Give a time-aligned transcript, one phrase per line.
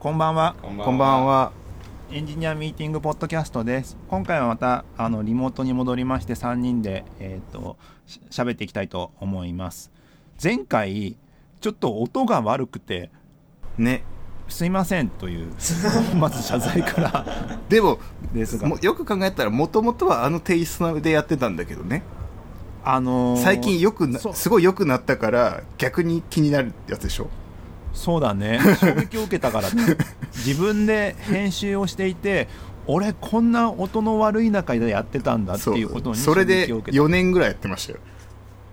[0.00, 1.52] こんばんはこんばんはこんばんは。
[2.10, 9.90] エンジニアミーティングポッドキャストです今回はまたあのリモートに戻りまして3人でえっ、とし喋っていきたいと思います
[10.42, 11.18] 前回
[11.60, 13.10] ちょっと音が悪くて
[13.76, 14.02] ね。
[14.48, 15.52] すいませんという
[16.16, 17.26] まず謝罪から
[17.68, 17.98] でも、
[18.32, 22.02] ですがもよく考えたら、もともとはあのテイストでやってたんだけどね。
[22.82, 27.28] あのー最近よくすごい良くなったから、逆に気になるやつでしょ？
[27.92, 28.60] そうだね。
[28.80, 29.96] 衝撃を受けたからね
[30.46, 32.48] 自分で編集をしていて
[32.86, 37.02] 俺こんな音の悪い中でやってたんだってそいうことにそれで衝撃を受けた。
[37.04, 37.98] 4年ぐらいやってましたよ。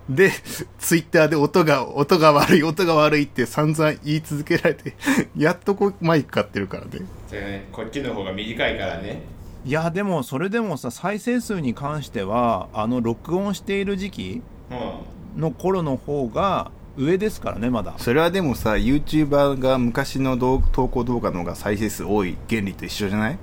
[0.10, 0.32] で、
[0.80, 4.96] ツイッターで音が、音が悪い、音が悪いって散々言い続けられて、
[5.38, 7.06] やっとこうマイク買ってるからね。
[7.32, 7.68] ね。
[7.74, 9.22] こっちの方が短いからね。
[9.66, 14.42] いやでもそれでもさ再生数に関してはあの録音している時期
[14.72, 15.42] うん。
[15.42, 23.38] の頃の方が上ですからねまだそれはでもさ、YouTuber が昔の動投稿動画の方が再生数多い原理と一緒じゃない？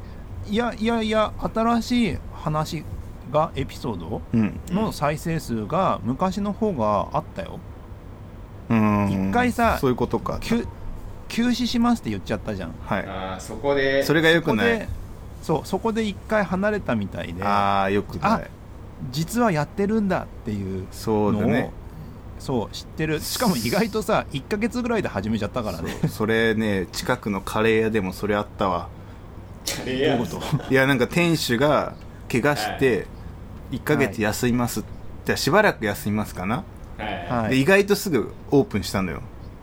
[0.51, 2.85] いやいやいや新しい話
[3.33, 4.61] がエピソードうん。
[4.69, 7.59] の再生数が昔の方があったよ
[8.69, 9.29] うーん。
[9.31, 10.39] 一回さそういうことか。
[10.41, 10.67] 休
[11.29, 13.07] 休止しますって言っちゃったじゃんはい。
[13.07, 14.89] あーそこでそれが良くない？
[15.43, 18.51] そうそこで一回離れたみたいでああ、よくなあい。
[19.11, 21.71] 実はやってるんだっていうのをそうだね。
[22.45, 23.21] そう知ってる。
[23.21, 25.95] しかも意外とさ1ヶ月ぐらいで始めちゃったからね。
[26.11, 28.91] それね、近くのカレー屋でもそれあったわ。
[29.65, 30.17] カレー屋？
[30.19, 30.71] どういうこと？
[30.71, 31.95] いや、なんか店主が
[32.31, 33.07] 怪我して、
[33.73, 34.85] 1ヶ月休みます。
[35.25, 36.65] じゃあしばらく休みますかな、
[36.99, 37.29] はい。
[37.29, 39.23] はいで、意外とすぐオープンしたのよ。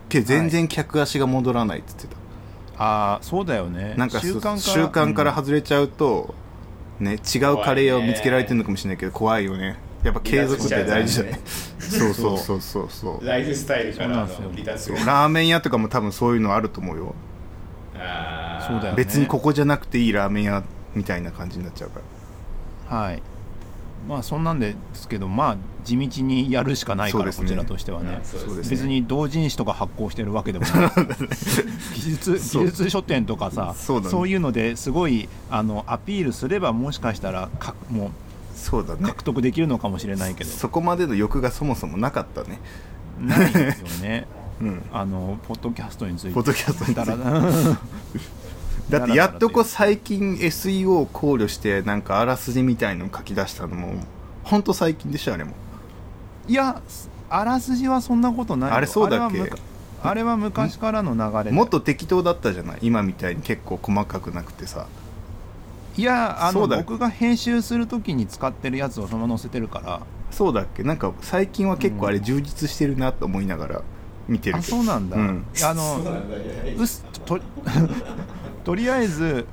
[0.10, 2.84] けど全然客足が戻らないって言ってた。
[2.84, 3.94] ああそうだよね。
[3.96, 4.58] なんかそ習慣から。
[4.58, 6.34] 習慣から外れちゃうと、
[7.00, 7.20] ね、違う
[7.64, 9.78] カレー屋を見つけられてるのかもしれないけど、怖いよね。
[10.04, 11.40] やっぱ継続って大事だね。
[11.80, 12.38] そうそう。
[12.38, 12.62] そう。
[12.62, 13.26] そうそう。
[13.26, 17.16] ライフスタイルから離脱そうラーメン屋とかも多分そういうのあると思うよ。
[18.68, 18.94] そうだよね。
[18.96, 20.64] 別にここじゃなくていいラーメン屋
[20.96, 22.02] みたいな感じになっちゃうか
[22.90, 22.98] ら。
[22.98, 23.22] はい。
[24.08, 27.32] まあそんなんですけどまあ地道にやるしかないから、ね。
[27.32, 28.20] こちらとしてはね。
[28.24, 28.70] うそうですね。
[28.72, 30.92] 別に同人誌とか発行してるわけでもない。
[31.94, 32.64] 技術そう。
[32.64, 34.30] 技術書店とかさそうだね。
[34.30, 38.12] いうのですごいあのアピールすればもしかしたらかも
[38.62, 39.00] そうだね。
[39.02, 40.50] う獲得できるのかもしれないけど。
[40.50, 42.60] そこまでの欲がそもそもなかったね。
[43.20, 44.28] ないですよね。
[44.62, 44.82] うん。
[44.94, 46.34] あのポッドキャストについて。
[46.34, 47.06] ポッドキャストについ
[48.90, 49.00] て。
[49.00, 53.94] だ ってやっとこう最近 SEO を考慮してなんかあらすじみたいのを書き出したのも
[54.44, 55.54] ほんと最近でしょあれも。
[56.48, 56.82] いや
[57.30, 58.76] あらすじはそんなことないよ。
[58.76, 59.52] あれそうだっけ？
[60.04, 61.52] あれは昔からの流れで。
[61.52, 62.80] もっと適当だったじゃない？
[62.82, 64.88] 今みたいに結構細かくなくてさ
[65.98, 70.02] いやあの僕が編集するときに使ってるやつをそのまま載せてるから。
[70.32, 70.84] そうだっけ？
[70.84, 73.82] なんか最近は結構あれ充実してるなと思いながら
[74.30, 74.78] 見てるあけど。
[74.78, 76.04] そうなんだ、あの
[76.78, 77.40] そうすと
[78.64, 79.46] とりあえず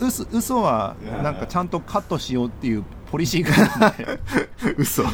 [0.00, 4.06] うす嘘はなんかちゃんとカットしようっていうポリシーがあって
[4.76, 5.04] 嘘。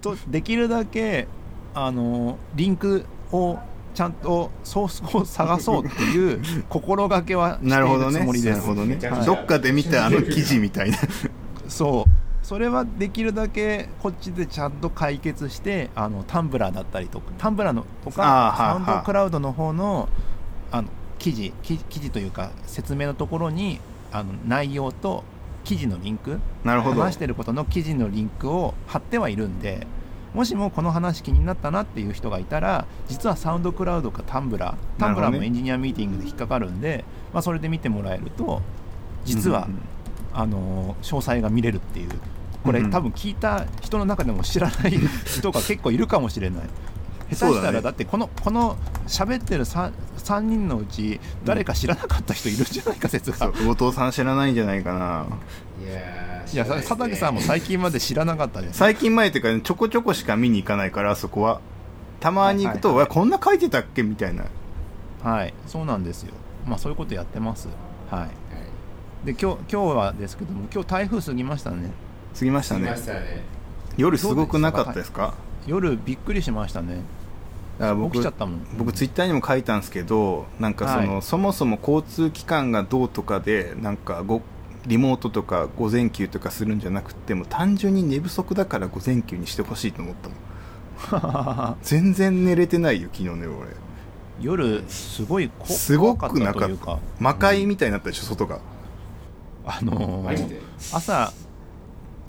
[0.00, 1.28] とできるだけ
[1.74, 3.58] あのリンクを
[3.94, 8.20] ちゃんとソースを探そうっていう 心がけはしているなるほどね。
[8.20, 8.58] つもりです。
[8.58, 8.94] なるほどね。
[8.94, 10.98] めちゃくちゃどっかで見たあの記事みたいな。
[11.68, 12.10] そう。
[12.42, 20.08] それはできるだけこっちでちゃんと解決してあのタンブラーだったりとかタンブラーのとかはあサウンドクラウドの方の
[20.72, 23.78] あの記事記記事というか説明のところに
[24.10, 25.22] あの内容と
[25.62, 27.00] 記事のリンクなるほど。
[27.00, 29.86] 話してることの記事のリンクを貼ってはいるんで
[30.34, 38.62] もしもこの話気になったなっていう人がいたら実はサウンドクラウドかタンブラータンブラーもエンジニアミーティングで引っかかるんで、まあ、それで見てもらえると
[39.24, 39.80] 実は、うんうん
[40.32, 42.10] あの詳細が見れるっていう。
[42.64, 44.92] これ、うん多分聞いた人の中でも知らない
[45.24, 46.62] 人が結構いるかもしれない。
[47.32, 47.80] 下手したらだね。
[47.80, 48.76] だってこのこの
[49.06, 55.26] 喋ってる 3, 3人のうち誰か知らなかった人いるんじゃないか説が、そう後藤さん知らないんじゃないかな。
[55.84, 58.78] いやーいや佐竹さんも最近まで知らなかったです。
[58.78, 61.60] 最近前っていうか、ね、ちょこちょこしか見に行かないからあそこは。
[62.20, 64.02] たまに行くと、はいはいわこんな書いてたっけ？
[64.02, 64.44] みたいな。
[65.22, 65.54] はい。
[65.66, 66.34] そうなんですよ。
[66.66, 67.68] まあそういうことやってます。
[68.10, 68.20] はい。
[68.20, 68.30] はい。
[69.24, 71.90] で今日今日はですけども今日台風過ぎましたね。
[72.38, 73.44] 過ぎました来ねましたね。
[73.96, 75.34] 夜すごくなかったですか？
[75.66, 77.02] 夜びっくりしましたね。
[77.78, 78.66] だから僕起きちゃったもん。
[78.76, 81.22] 僕ツイッターにも書いたんですけどなんかその、はい。
[81.22, 84.42] そもそも交通機関がどうとかでなんかご
[84.86, 90.34] リモートとか午前休とかするんじゃなくても単純に寝不足だから午前休にしてほしいと思ったも
[91.72, 91.76] ん。
[91.82, 93.68] 全然寝れてないよ昨日ね俺。
[94.40, 96.86] 夜すごいこすご怖くなかっったというか。
[96.94, 98.60] た魔界みたいになったでしょ外が。
[99.66, 100.60] あのー
[100.92, 101.32] 朝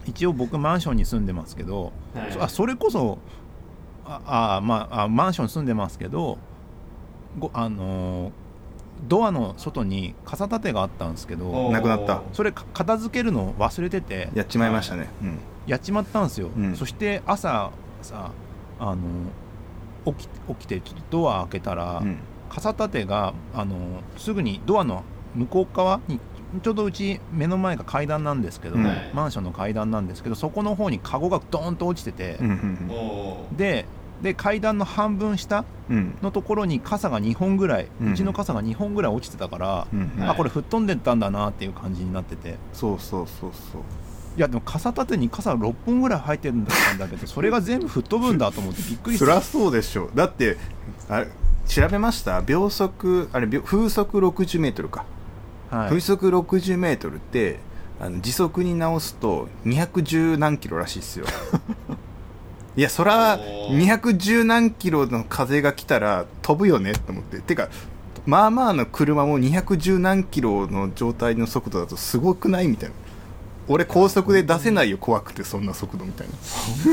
[0.05, 2.31] 一応僕マンションに住んでますけど、はい。
[2.31, 3.19] そあそれこそ
[4.05, 6.37] ああまああマンションに住んでますけど
[7.39, 8.31] ごあのー
[9.03, 12.21] ドアの外に傘立てがあったんですけどなくなった。
[12.33, 15.09] それか片付けるの忘れててやっちまいましたね。
[15.21, 15.39] うん。
[15.67, 16.75] やっちまったんですよ、うん。
[16.75, 17.71] そして朝
[18.01, 18.31] さ
[18.79, 19.01] あの
[20.05, 22.17] 起き起きてちょっとドア開けたら、うん。
[22.49, 23.75] 傘立てがあの
[24.17, 25.03] すぐにドアの
[25.35, 26.19] 向こう側に
[26.61, 28.83] ちょうどうち目の前が階段なんですけど、うん。
[29.13, 32.91] マンションの階段なんですけどそこの方にカゴがドーンと落ちてて、うんうん。
[32.91, 33.55] おー。
[33.55, 33.85] で
[34.21, 40.11] で階段の半分下のところに傘が2本ぐらい、ううんちの傘が2本ぐらい落ちてたから、うん。
[40.17, 40.29] うん。
[40.29, 42.57] あこれ吹っ飛んでったんだなっていう感じになってて。
[42.73, 43.81] そうそうそうそう。
[44.37, 49.25] いやでも傘立てに傘6本ぐらい入ってるんだったんだけど それが全部吹っ飛ぶんだと思ってびっくりした。
[49.25, 50.09] そりゃそうでしょ。
[50.15, 50.57] だって
[51.09, 51.27] あれ
[51.67, 52.41] 調べました？
[52.41, 55.03] 秒速あれ秒風速60メートルか、
[55.69, 55.89] はい。
[55.89, 57.59] 風速60メートルって
[57.99, 61.25] あの時速に直すと210何キロらしいっすよ
[62.77, 63.85] いやそらおー。
[63.99, 67.39] 210何キロの風が来たら飛ぶよねと思って。
[67.41, 67.69] てか
[68.25, 72.95] まあまあの車も210何キロの状態の速度だとすごくないみたいな。
[73.67, 76.33] 俺高速で出せないよ怖くてそんな速度みたいな。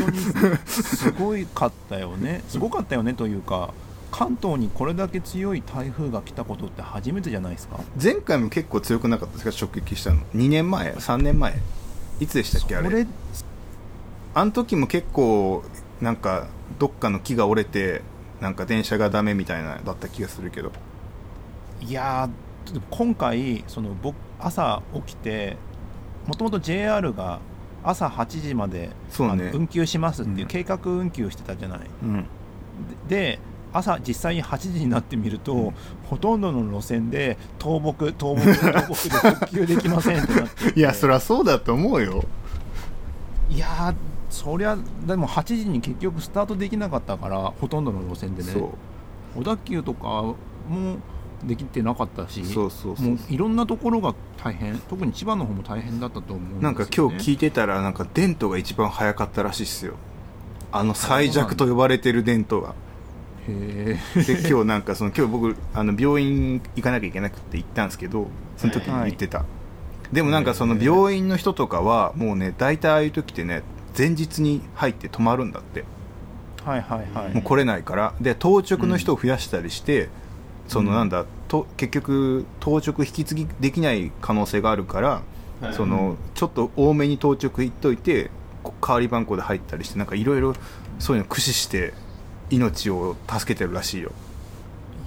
[0.01, 2.43] 本当にすごいかったよね。
[2.49, 3.73] すごかったよねというか
[4.11, 7.79] 関東にこれだけ強い台風が来たことって初めてじゃないですか？
[8.03, 9.67] 前回も結構強くなかったですか？
[9.67, 10.21] 直撃したの。
[10.35, 11.59] 2年前3年前。
[12.21, 13.07] いつでしたっけあれ
[14.39, 15.65] あの時も結構
[16.01, 16.47] なんか
[16.79, 18.03] どっかの木が折れて
[18.41, 20.71] なんか電車がダメみたいなだった気がするけど。
[21.81, 25.57] いやー今回その僕朝起きて
[26.27, 27.41] もともと JR が
[27.83, 29.51] 朝8時まで、そうね。
[29.53, 30.47] 運休しますっていううん。
[30.47, 32.27] 計画運休してたじゃない、うん。
[33.09, 33.41] で
[33.73, 35.75] 朝実際に8時になってみると、うん。
[36.09, 40.79] ほとんどの路線で倒木倒木倒木で復旧できませんってなってて。
[40.79, 42.25] いやそりゃそうだと思うよ。
[43.51, 43.95] いやー
[44.31, 44.77] そりゃ
[45.07, 48.53] でも8時に結局スタートできなかったからほとんどの路線でね。
[49.35, 50.37] 小田急とかも
[51.45, 54.79] できてなかったしそうそうそうもういろんなところが大変。
[54.79, 59.95] 特に千葉の方も大変だったと思うんですよ、ね、なんか今日聞いてたらなんかデントが一番早かったらしいっすよ。
[60.71, 62.75] あの最弱と呼ばれてるデントが。
[63.49, 68.29] へで今日なんかその今日僕あの病院行かなきゃいけなくて行ったんですけど
[68.59, 69.47] その時に言ってた、
[70.13, 73.63] でもなんかその病院の人とかはもうね大体ああいう時ってね
[73.97, 75.85] 前日に入って泊まるんだって。
[76.67, 77.35] えはいはいはい。
[77.35, 78.15] もう来れないから。
[78.21, 80.09] で当直の人を増やしたりして、
[80.67, 85.23] そのうんなんだと結局当直引き継ぎできない可能性があるから、
[85.61, 85.75] はい。
[85.75, 88.31] そのちょっと多めに当直行っといて
[88.63, 90.55] こ代わり番号で入ったりしてなんかいろいろ
[90.99, 91.95] そういうの駆使して
[92.51, 94.13] 命を助けてるらしいよ。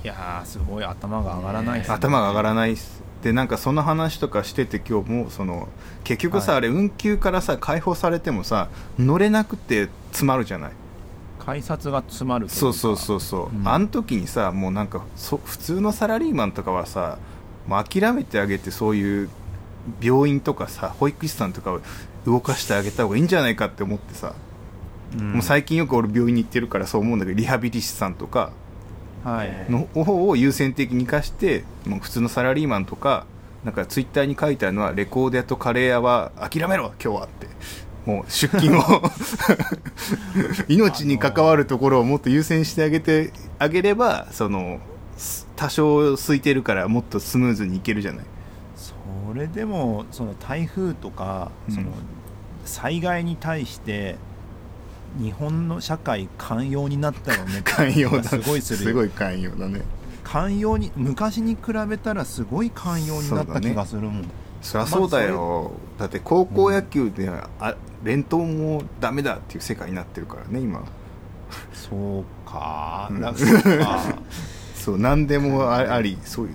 [0.03, 0.83] いやーすごい。
[0.83, 1.85] 頭が上がらないね。
[1.87, 5.67] 頭が上がらないっすでなんかその話とかしてて今日もその
[6.03, 6.57] 結局さ、はい。
[6.57, 10.71] あれ運休からさ解放されてもさ乗れなくて詰まるじゃない？
[11.37, 13.67] 改札が詰まるそうそうそうそう、うん。
[13.67, 17.19] あの時にさもうなんかそ普通のサラリーマンとかはさ
[17.67, 19.29] もう諦めてあげてそういう
[20.01, 21.81] 病院とかさ保育士さんとかを
[22.25, 24.33] 動かしてあげた方がいいんじゃないかって思ってさ、
[25.17, 25.33] うん。
[25.33, 28.51] もう最近よく俺病院に行ってるからそう思うんだけどリハビリ士さんとか
[29.23, 29.65] はい。
[29.69, 33.25] の方を優先的に生かしてもう普通のサラリーマンとか
[33.63, 37.47] なんかツイッターに書いてあるのはレコード屋とカレー屋は諦めろ今日はって。
[38.05, 38.81] もう出勤を
[40.67, 44.79] 命に関わるところをもっと優先してあげてあげればその
[45.17, 48.25] す多少空いてるからもっとスムーズにいけるじゃない。
[48.75, 48.93] そ
[49.35, 51.75] れでもその台風とか、うん。
[51.75, 51.87] その
[52.65, 54.17] 災害に対して
[55.19, 57.61] 日本の社会寛容になったよね。
[57.65, 58.95] 寛容だすごいするよ。
[58.95, 59.81] ごい寛容だね。
[60.23, 64.25] 寛容に昔に比べたらすごい寛容になった気がするもん、
[64.61, 70.83] そりゃそうだよ、だって高校野球では、あ連投もダメだっていう世界になってるからね今。
[71.73, 73.21] そうか、うん。
[73.21, 73.99] なんかそうか。
[74.75, 76.53] そう何でもあ ありそういう。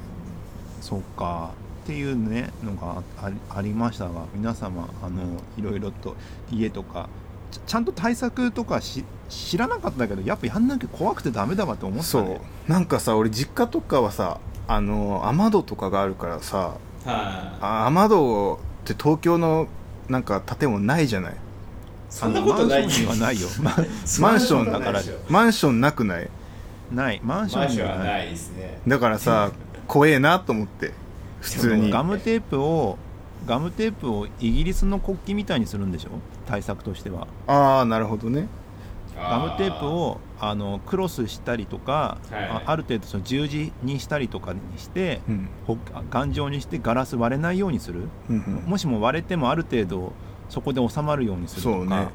[0.80, 1.50] そうか。
[1.84, 3.00] っていうねのが
[3.48, 5.22] ありましたが皆様あの
[5.56, 6.16] いろいろと
[6.50, 7.08] 家とか
[7.56, 12.70] ちちゃんと対策とかし知らなかったけどやっぱやんなきゃ怖くてダメだわと思ったそねう。
[12.70, 16.76] なんかさ俺実家とかはさあの雨戸とかがあるからさはい。
[17.60, 19.68] あ雨戸って東京の
[20.08, 21.34] なんか建物ないじゃない？
[22.08, 23.48] そんなことないマンションにはないよ。
[23.60, 23.76] ま
[24.30, 26.28] マンションだからマンションなくない？
[26.92, 27.20] ない。
[27.24, 28.30] マンションにはないマンションはない。
[28.30, 28.78] ですね。
[28.86, 29.50] だからさ
[29.88, 30.92] 怖えなと思って
[31.40, 31.90] 普通に。
[31.90, 32.96] ガムテープを
[33.46, 36.10] ガムテープをイギリスの国旗みたいにするんでしょ？
[36.46, 37.26] 対策としては。
[37.46, 38.48] ああなるほどね。
[39.16, 45.48] ガムテープをあのクロスしたりとか、はいあある程度その十字にしたりとかにして、うん。
[45.66, 45.78] ほ
[46.10, 48.70] 頑丈にしてガラス割れないようにする、うんうん。
[48.70, 50.12] もしも割れてもある程度
[50.50, 52.10] そこで収まるようにするとか。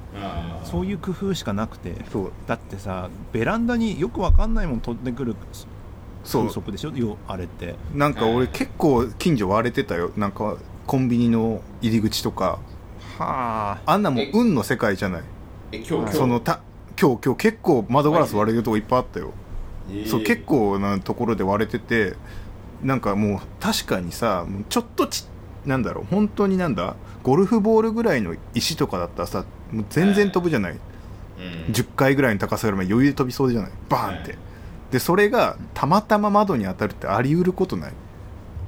[0.64, 0.92] そうね。
[0.92, 1.96] いう工夫しかなくて。
[2.12, 2.32] そう。
[2.46, 5.36] だってさベランダによくわかんないもん飛んでくる
[6.24, 6.44] そう。
[6.44, 6.92] 風速でしょ？
[6.92, 7.76] よあれって。
[7.96, 10.12] なんか俺結構近所割れてたよ。
[10.16, 12.60] なんかコンビニの入り口とか
[13.26, 13.92] はあ。
[13.92, 15.24] あんなもんえ運の世界じゃない。
[15.72, 16.62] え今日そのた
[17.00, 19.32] 今日今日結構窓ガラス割れてるとこいっぱいあったよ、
[19.90, 20.08] えー。
[20.08, 22.16] そう結構なところで割れてて
[22.84, 25.26] なんかもう確かにさもうちょっとち
[25.66, 31.74] なんだろう本当になんだゴルフボールぐらいの石とかだったらさもう全然飛ぶじゃない、うん。
[31.74, 33.72] 10階ぐらいの高さぐらいまで余裕で飛びそうじゃない？
[33.88, 34.40] バーンって、はい。
[34.92, 37.94] でそれがたまたま窓に当たるってあり得ることない、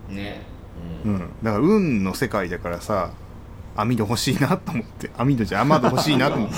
[0.09, 0.41] ね。
[1.05, 1.19] う、うんん。
[1.43, 3.11] だから運の世界だからさ
[3.75, 5.09] 網戸欲しいなと思って。
[5.17, 6.55] 網戸じゃ雨戸欲しいなと思って。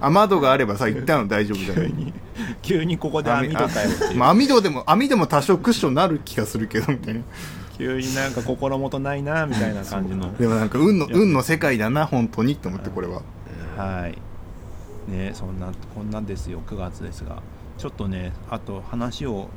[0.00, 1.94] 雨戸があればさ行ったの大丈夫じゃない
[2.62, 7.20] 急にここで網戸かよまあ、網戸でも網戸も多少クッションになる気がするけどみたいな。
[7.76, 10.36] 急になんか心もとないなみたいな感じの。
[10.36, 13.22] でもなんか運の運の世界だな本当にと思ってこれは。
[13.76, 15.10] はい。
[15.10, 16.60] ねそんなこんなんですよ。
[16.66, 17.42] 9月ですが。
[17.78, 19.48] ちょっとねあと話を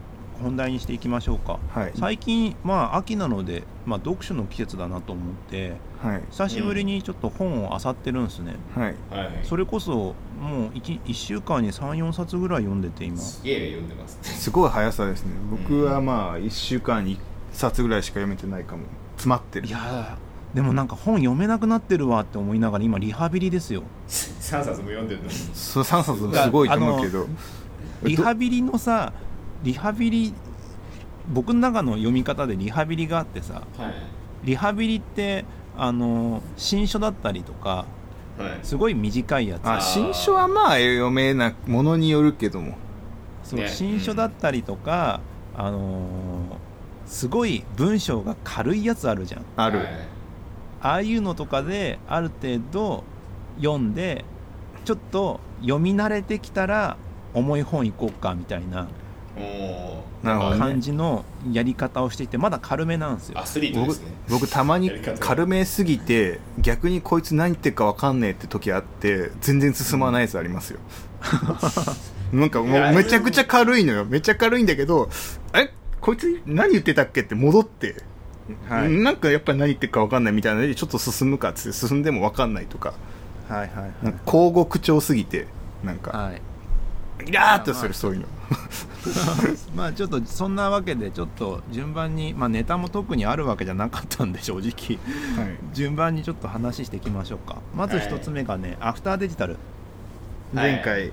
[0.42, 1.60] 本題にしていきましょうか。
[1.70, 1.92] はい。
[2.00, 6.22] 最近まあ秋なので、まあ、読書の季節だなと思ってはい。
[6.32, 8.96] 久しぶりにちょっと本を漁ってるんですね、はい。
[9.10, 9.40] はい。
[9.44, 13.18] それこそもう 1, 1週間に34冊ぐらい読んでて今。
[13.18, 14.16] すげえ読んでます。
[14.18, 15.32] ねすごい速さですね。
[15.50, 17.20] 僕はまあ1週間に1
[17.54, 18.84] 冊ぐらいしか読めてないかも。
[19.16, 19.68] 詰まってる。
[19.68, 23.84] いやーでもなんか本読めなくなってるわって思いながら今リハビリですよ。
[24.08, 25.34] 3冊も読んでるのに。
[25.34, 27.28] そう3冊もすごいと思うけど？
[28.04, 29.12] リハビリのさ
[29.64, 30.34] リハビリ
[31.34, 33.94] 僕の中の読み方でリハビリがあってさはい。
[34.44, 35.46] リハビリって
[35.78, 37.86] あの新書だったりとか
[38.38, 38.60] はい。
[38.64, 39.68] すごい短いやつ。
[39.68, 42.78] あ新書はまあ読めなものによるけども。
[43.44, 43.68] そうね。
[43.68, 45.22] 新書だったりとか、
[45.56, 46.68] あのー
[47.08, 49.46] すごい文章が軽いやつあるじゃん。
[49.56, 49.88] ある、はい。
[50.82, 53.04] ああいうのとかである程度
[53.58, 54.26] 読んで
[54.86, 56.98] ちょっと読み慣れてきたら
[57.34, 58.88] 重い本行こうかみたいな
[60.24, 60.60] なるほどね。
[60.60, 63.40] 感じのやり方をしていてまだ軽めなんですよ。
[63.40, 64.12] アスリートで僕すね。
[64.30, 70.80] 僕たまに軽めすぎて逆にこいつ何言ってるか分かんねえって時あって全然進まないやつありますよ。
[72.34, 74.06] なんかもうめちゃくちゃ軽いのよ。
[74.06, 75.10] めっちゃ軽いんだけど
[75.54, 75.72] え？
[76.02, 78.04] こいつ何言ってたっけって戻って、
[78.68, 78.92] はい。
[78.92, 82.94] なんかやっぱり何言ってるか分かんないみたいなのでちょっと進むかっつって進んでも分かんないとか。
[83.48, 83.92] はいはいはい。
[84.04, 85.48] なんか交互口調すぎて
[85.84, 86.18] なんか。
[86.18, 86.42] はい
[87.26, 88.28] イラーっとするそういうの。
[89.76, 95.00] まあちょっとそんなわけでちょっと順番に、まあ、ネタも特にあるわけじゃなかったんで正直。
[95.44, 95.58] はい。
[95.74, 97.58] 順番にちょっと話していきましょうか。
[97.76, 99.58] まず一つ目がね、アフターデジタル。
[100.54, 101.12] 前回。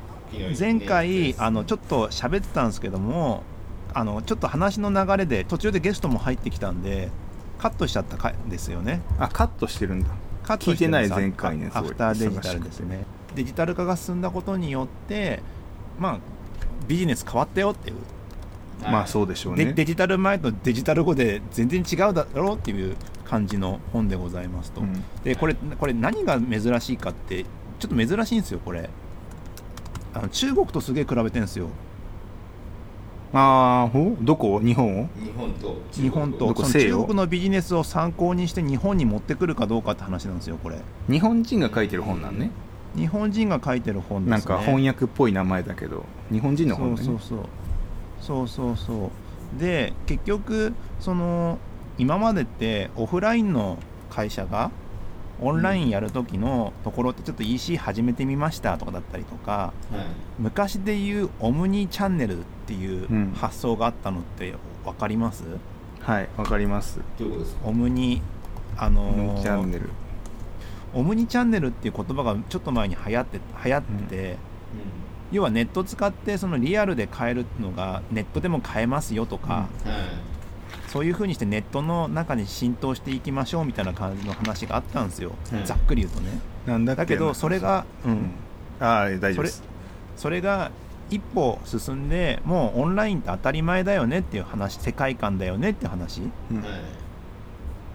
[0.58, 3.44] 前回あのちょっと喋ってたんですけども
[3.92, 7.10] あのちょっと話の流れで途中でゲストも入ってきたんで
[7.58, 9.00] カットしちゃった回ですよね。
[9.18, 10.08] あカットしてるんだ。
[10.42, 13.04] カットしてない前回のやつアフターデジタルですね。
[13.34, 15.40] デジタル化が進んだことによって
[15.98, 16.18] まあ
[16.86, 17.96] ビジネス変わったよっていう。
[18.82, 19.64] まあそうでしょうね。
[19.66, 25.02] でデジタル前とデジタル後で全然違うだろうっていう感じの本でございますと、うん。
[25.22, 27.44] でこれこれ何が珍しいかって
[27.78, 28.90] ちょっと珍しいんですよこれ。
[30.12, 31.68] あの中国とすげえ比べてるんですよ。
[33.32, 34.60] ああほどこ？
[34.60, 35.08] 日本を？
[35.18, 35.76] 日本と。
[35.92, 36.54] 日本と。
[36.54, 40.76] 中国のビジネスを参考にして日本に持ってくるかどうかって話なんですよこれ。
[41.10, 42.50] 日本人が書いてる本なんね、
[42.96, 44.54] 日本人が書いてる本ですね。
[44.54, 47.06] なんか翻訳っぽい名前だけど日本人の本だね。
[47.06, 47.48] そうそうそう。
[48.20, 49.10] そうそうそ
[49.56, 49.60] う。
[49.60, 51.58] で結局その
[51.98, 53.78] 今までってオフラインの
[54.10, 54.70] 会社が
[55.40, 60.06] オンラインやる時のところってちょっと EC 始めてみましたとかだったりとかはい。
[60.38, 63.32] 昔でいうオムニチャンネルっていううん。
[63.34, 65.44] 発想があったのって分かります、
[66.00, 67.00] はいわかります。
[67.64, 68.22] オムニ
[68.76, 69.90] あのーチャンネル
[70.94, 74.36] オムニチャンネルっていう言葉がちょっと前に流行って流行ってて、
[75.32, 79.68] 要はネット使ってそのリアルで買えるのがネットでも買えますよとか、
[80.86, 85.64] そういう風にしてネットの中に浸透していきましょうみたいな感じの話があったんですよ、うん。
[85.64, 86.38] ざっくり言うとね。
[86.66, 88.10] なんだだけどそれが、うん。
[88.12, 88.30] うん。
[88.78, 89.64] ああ大丈夫です。
[90.16, 90.70] それが
[91.10, 96.22] 一歩進んでもうオンラインって当たり前だよねっていう話世界観だよねって話。
[96.50, 96.58] うん。
[96.58, 96.66] はい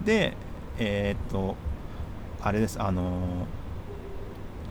[0.06, 0.36] で
[0.77, 1.56] えーっと
[2.41, 3.60] あれですあのー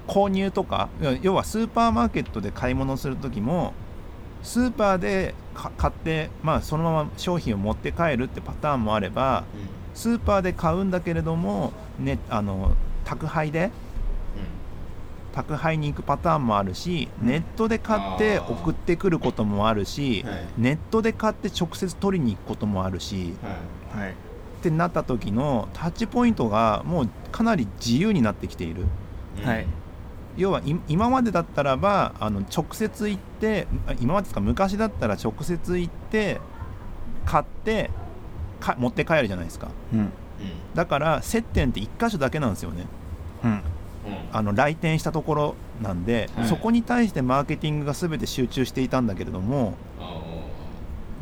[0.09, 0.89] 購入とか
[1.21, 3.75] 要はスーパーマーケットで買い物する時も
[4.43, 9.45] スーパーでか買って、まあ、そのまま商品を持って帰るってパターンもあれば
[9.95, 13.71] スーパーで買うんだけれども、ね、あの宅配で
[15.35, 17.29] 宅配に行くパターンもあるし、うん。
[17.29, 20.47] ネットで買って送ってくることもあるし、はい。
[20.57, 23.35] ネットで買って直接取りに行くこともあるし
[23.95, 24.05] はい。
[24.05, 24.15] はい
[24.59, 28.85] ってなった時のタッチポイントがもうかなり自由になってきている。
[29.39, 29.45] うん。
[29.49, 29.67] はい。
[30.37, 36.41] 要はい今までだったらばあの直接行ってあ今までですか昔だったら直接行って
[37.27, 37.91] 買って
[38.61, 39.69] か持って帰るじゃないですか。
[39.93, 40.01] うん。
[40.01, 40.11] うん。
[40.75, 42.87] だから接点って1箇所だけなんですよね。
[43.45, 43.51] うん。
[43.51, 43.61] うん。
[44.33, 46.49] あの来店したところなんで、はい。
[46.49, 50.21] そこに対してマーケティングが全て集中していたんだけれどもあ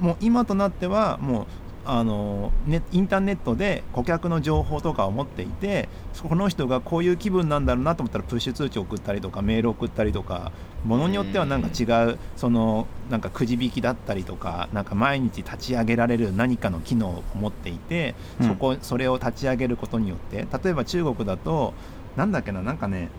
[0.00, 1.47] もう今となってはもう
[1.88, 5.88] あのね、インターネットで顧客の情報とかを持っていて
[6.21, 10.50] この人がこういう気分なんだろうなと思ったらプッシュ通知送ったりとかメール送ったりとか
[10.85, 21.73] ものによってはなんか違うそのなんかくじ引きだったりとかなんか毎日立ち上げられる何かの機能を持っていてそこそれを立ち上げることによって例えば中国だと
[22.16, 23.11] なんだっけななんかね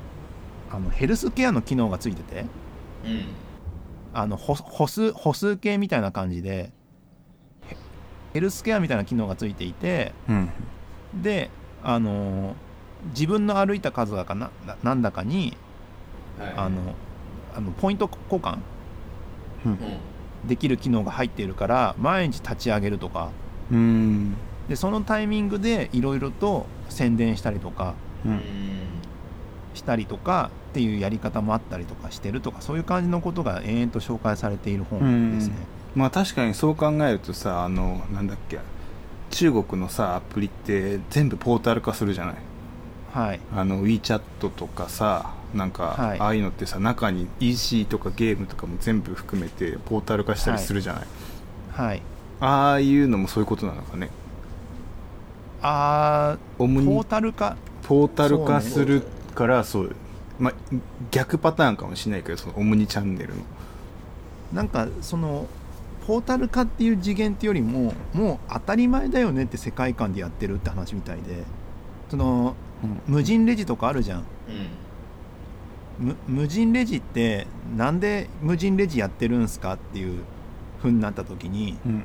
[0.69, 3.25] あのヘルスケアの機能がついててーうん。
[4.13, 6.76] あの歩歩数歩数計みたいな感じでヘ
[8.37, 10.49] ヘルスケアみたいな機能がついていてうん。
[11.23, 11.49] で
[11.83, 12.55] あの
[13.09, 15.57] 自分の歩いた数だかなななんだかに
[16.37, 16.53] はい。
[16.55, 16.93] あの
[17.55, 18.59] あのポイント交換
[19.65, 19.79] うん。
[20.47, 23.31] できる機能が入っているから毎日立ち上げるとか。
[23.71, 24.35] うん。
[24.69, 28.35] でそのタイミングでいろいろと宣伝したりとかううん。
[28.35, 28.41] ん
[29.73, 35.55] したりとかっていうやり方もあったりとかしてるとかそういう感じのことが延々と紹介されている本ですね。
[35.95, 38.59] まあ確かにそう考えるとさあのなんだっけ
[39.31, 42.35] 中国のさアプリって全部ポータル化するじゃない？
[43.13, 43.39] はい。
[43.55, 46.19] あの WeChat とかさなんか、はい。
[46.19, 51.03] ああいうのってさ中に EC とかゲームとかも全部含めてポータル化したりするじゃない、
[51.71, 52.01] はい。
[52.39, 54.09] ああいうのもそういうことなのかね？
[55.61, 57.57] あーポオムニータル化？
[57.83, 59.03] ポータル化そうする
[59.33, 59.95] からそう,、
[60.37, 60.53] まあ、
[61.11, 63.41] 逆パターンかもしれないけどそのオムニチャンネルの。
[64.53, 65.47] なんかその
[66.07, 71.43] ポータル化っていう次元っていうよりももう当たり前だよねって世界観でやってるって話みたいで。
[72.09, 72.55] その
[73.07, 74.19] 無人レジとかあるじゃん。
[75.99, 76.07] うん。
[76.07, 80.23] む無人レジってなんで無人レジやってるんすかっていう
[80.77, 82.03] 風になった時にうん、うん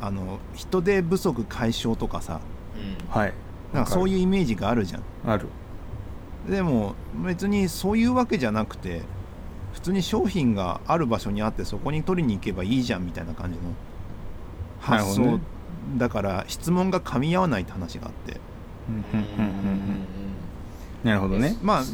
[0.00, 2.40] あの人手不足解消とかさ。
[3.72, 5.02] なんかそういうイメージがあるじゃん。
[5.26, 5.48] ある。
[6.48, 6.94] でも
[7.24, 9.00] 別にそういうわけじゃなくて
[9.74, 13.64] 普通に商品がある場所にあってそこに取りに行けばいいじゃんみたいな感じの
[14.80, 15.40] 発想、ね。
[15.96, 18.40] だから質問が噛み合わないって話があって。
[21.02, 21.56] なるほどね。
[21.60, 21.88] まあだ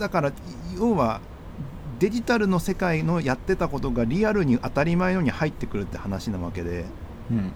[0.00, 0.32] だから
[0.76, 1.20] 要は
[1.98, 6.86] デジタルの世界のやってたことがリアルに当たり前のように入ってくるって話なわけで。
[7.30, 7.52] うん。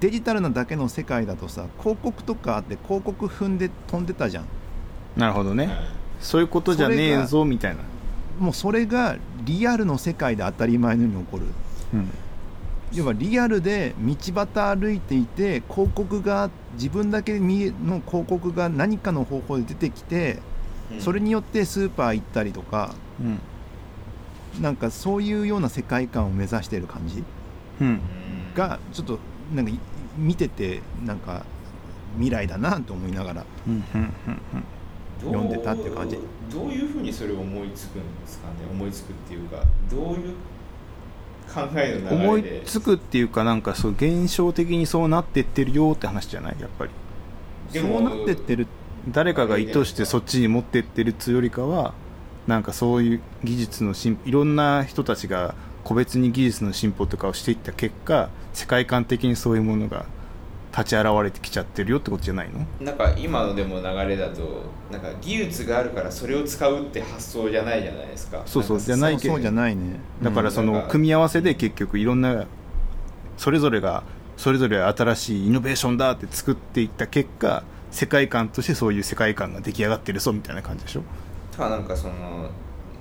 [0.00, 4.44] デジタルなだけの世界だとさ広告とかあって広告踏んで飛んでたじゃん。
[5.16, 5.70] なるほどね
[6.20, 7.82] そういうことじゃねえぞみたいな。
[8.38, 11.44] もうそれがリアルの世界で当たり前のように起こる。
[11.94, 12.10] うん。
[12.92, 20.38] 要はリアルで道端歩いていて広告が自分だけの広告が何かの方法で出てきて
[20.92, 21.00] うん。
[21.00, 23.38] それによってスーパー行ったりとかうん。
[24.62, 27.22] なんかそういうような世界観を目指している感じ
[27.80, 28.00] うん。
[28.54, 29.18] がちょっと
[29.54, 29.78] なんかい
[30.16, 31.44] 見ててなんか
[32.14, 33.44] 未来だなと思いながら。
[33.66, 33.84] うん
[35.20, 36.18] 読んでたって感じ。
[36.52, 38.54] どういうふうにそれを思いつくんですかね？
[38.70, 40.34] 思いつくっていうかどういう
[41.52, 42.10] 考えの流れで？
[42.10, 46.56] 思いつくっていうかなんかそう現象的にそうなってってるよって話じゃない？
[46.60, 46.90] やっぱり。
[47.70, 48.66] そうなってってる
[49.10, 51.92] 誰かが意図してそっちに持ってってるっつうよりかは
[52.46, 55.54] なんかそういう技術の進いろんな人たちが
[55.84, 60.06] 個別に技術の進歩とかをしていった結果世界観的にそういうものが
[60.70, 62.66] 立ち現れてきちゃってるよってことじゃないの？
[62.80, 68.42] なんか今のでも流れだとなんか技術があるからそれを使うって発想じゃないじゃないですか。
[68.46, 69.34] そうそうじゃないけど。
[69.34, 70.00] そうじゃないね。
[70.22, 72.46] だからその組み合わせで結局いろんな
[73.36, 74.02] それぞれが
[74.36, 81.02] それぞれ新しいイノベーションだって作っていった結果世界観としてそういう世界観が出来上がってるぞみたいな感じでしょ？
[81.56, 82.50] ただなんかその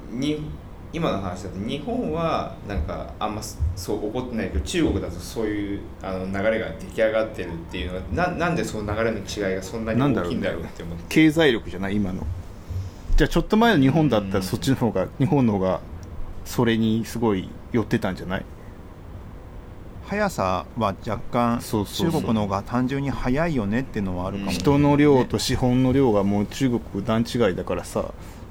[0.09, 0.49] に
[0.93, 3.41] 今の話だと日本はなんかあんま
[3.75, 11.03] そう起こってないけど中国だとそういうあの流れが出来上がってるっていうのはななんでその流れの違いがそんなに大きいんだろうって思って。
[11.09, 12.25] 経済力じゃない今の。
[13.17, 15.81] じゃあちょっと前の日本だったうんらそっちの方が日本の方が
[16.45, 18.45] それにすごい寄ってたんじゃない？
[20.05, 28.05] 速さは若干中国の方が単純に速いよねっていうのはあるかも、人の量と資本の量がもう中国段違いだからさ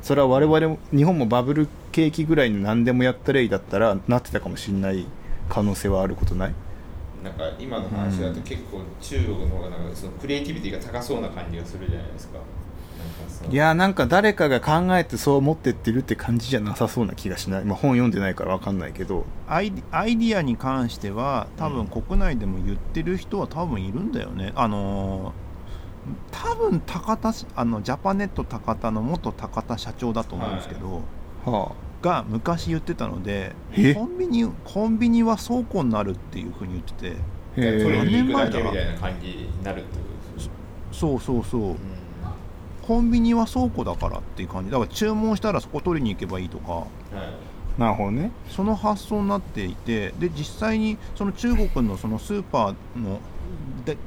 [0.06, 5.04] それは我々も日本もバブル景気ぐらいに何でもやった例だったらなってたかもしれない
[5.48, 6.54] 可能性はあることない？
[7.24, 12.34] なんか今の話だと結構中国の方がなんかそのクリエイティビティが高そうな感じがするじゃないですか。
[12.34, 12.44] なんか
[13.28, 19.24] そのいやなんか誰かが考えてそう思ってってるって感じじゃなさそうな気がしない、まあ、本読んでないから分かんないけど。
[19.48, 24.52] アイデアイディアに関しては多分国内でも言ってる人は多分いるんだよね。
[24.54, 25.45] あのー
[26.30, 31.02] 多分高田しあのジャパネット高田の元高田社長だと思うんですけど、
[31.44, 33.94] はが昔言ってたのでえ。
[33.94, 37.16] コンビニコンビニは倉庫になるっていうふうに言ってて
[37.56, 40.50] へ取りえに行くだけみたいな感じになるってことです
[40.92, 41.62] そうそうそう。
[41.70, 41.76] うん。
[42.82, 44.70] コンビニは倉庫だからっていう感じ。
[44.70, 46.72] だから注文したらそこ取りに行けばいいとか。
[46.72, 46.86] は
[47.76, 47.80] い。
[47.80, 48.30] なるほどね。
[48.48, 53.20] その発想になっていてで実際にその中国のそのスーパーので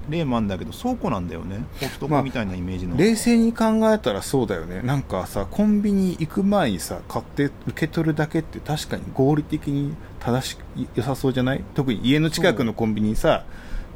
[0.09, 1.63] 例もあるんだけど倉庫なんだよね。
[1.79, 4.81] コストまあコみたいなイメージの、冷静に考えたらそうだよね。
[4.81, 10.59] なんかさコンビニ行く前にさ買って受け取るだけって確かに合理的に正しく
[10.95, 11.63] 良さそうじゃない？
[11.75, 13.45] 特に家の近くのコンビニにさ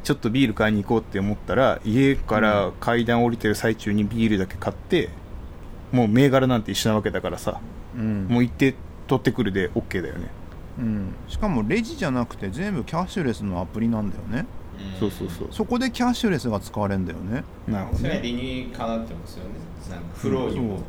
[0.04, 5.10] ちょっとビール買いに行こうって思ったら家から階段降りてる最中にビールだけ買って
[5.91, 7.60] もう銘柄なんて一緒なわけだからさ
[7.96, 8.28] うん。
[8.30, 8.76] もう行って
[9.08, 10.30] 取ってくるで OK だよね。
[10.80, 14.48] うん、しかもレジじゃなくて全部キャッシュレスのアプリなんだよね
[15.00, 15.48] そうそうそう。
[15.52, 17.43] そこでキャッシュレスが使われるんだよね。
[17.67, 18.00] なるほどね。
[18.00, 19.50] それは理にかなってますよね。
[19.89, 20.80] なんかフローにも、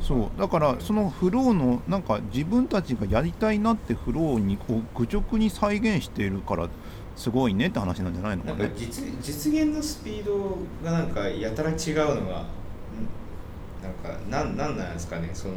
[0.00, 0.40] そう。
[0.40, 6.68] だからそのフローのなんか自分たちがやりたいなってフローにこう愚直に再現しているから
[7.16, 8.42] すごいねって話なんじゃないの？
[8.42, 12.24] かなんかね実実現のスピードがなんかやたら違うのがん
[13.82, 15.30] なんかなんなんなんですかね？
[15.32, 15.54] その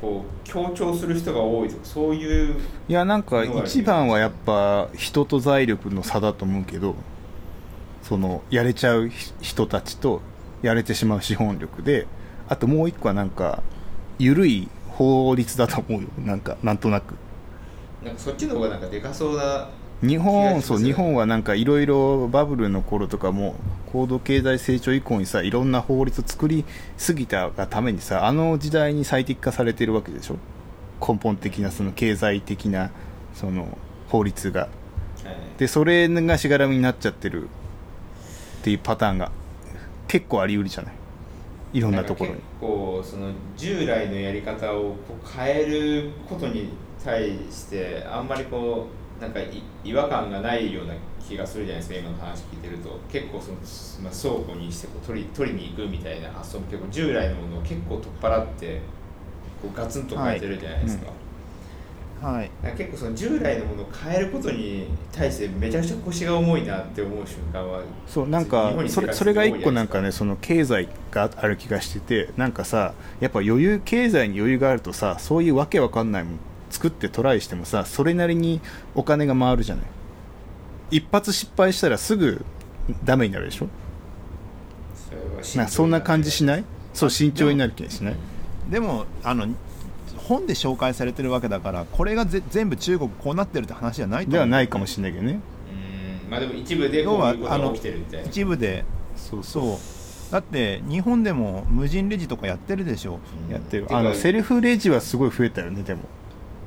[0.00, 2.56] こう強調する人が多いとかそういう
[2.88, 6.94] いやなんか一番はやっぱ人と財力の差だと思うけど
[8.02, 10.20] そのやれちゃうひ人たちと
[10.62, 12.06] やれてしまう資本力で
[12.48, 13.62] あともう一個はなんか
[14.18, 16.08] 緩い法律だと思うよ。
[16.24, 17.14] なんかなんとなく。
[18.02, 19.68] なんかそっちの方がなんかでかそうな
[20.02, 23.54] 日本そう日本はなんかいろいろバブルの頃とかも
[23.92, 26.64] 高度経済成長以降にさいろんな法律作り
[26.98, 30.36] すぎたがためにさあの時代に最適化されてるわけでしょ？
[31.00, 32.90] 根本的なその経済的な
[33.34, 33.78] その
[34.08, 34.62] 法律が。
[34.62, 34.70] はい。
[35.58, 37.44] でそれがしがらみになっちゃってる。
[37.44, 37.48] っ
[38.62, 39.30] ていうパターンが
[40.08, 40.94] 結構あり得るじゃない？
[41.74, 42.36] いろんなところに。
[42.36, 46.70] 結構その従来のやり方をこう変えることに
[47.04, 50.94] 対してあんまりこうなんかい違和感がないような
[51.26, 52.98] 気がするじゃないですか今の話聞いてると。
[53.10, 53.56] 結構その、
[54.02, 58.80] まあ、倉庫にしてこう取り取りに行くみたいな発想も結構従来のものを結構取っ払って
[59.62, 60.98] こうガツンと変えてるじゃないです
[62.20, 62.50] か,、はい。
[62.62, 76.38] なんか結構その従来のものを変えることに対してめちゃくちゃ腰が重いなって思う瞬間はそうなん日かそれそれが一個なんかねその経済がある気がしててなんかさやっぱ余裕経済に余裕があるとさそういうわけわかんないもん
[76.70, 78.60] 作ってトライしてもさそれなりに
[78.94, 79.84] お金が回るじゃない。
[80.90, 82.44] 一発失敗したらすぐ
[83.04, 83.68] ダメになるでしょ？
[85.42, 86.64] そなんかそんな感じしない？
[86.94, 88.16] そう慎重になる気がしない？
[88.70, 89.48] でもあの
[90.16, 94.32] 本で紹介されてるわけだからこれがぜ全部中国こうなってるって話じゃないと思う。
[94.32, 95.40] ではないかもしれないけどね。
[96.24, 96.30] うん。
[96.30, 98.28] まあでも一部でこういうことが起きてるみたいな。
[98.28, 98.84] 一部で。
[99.16, 100.32] そうそう。
[100.32, 103.20] だって日本でも無人レジとかやってるでしょ。
[103.48, 103.52] うん。
[103.52, 103.86] やってる。
[103.90, 106.02] あのセルフレジはすごい増えたよねでも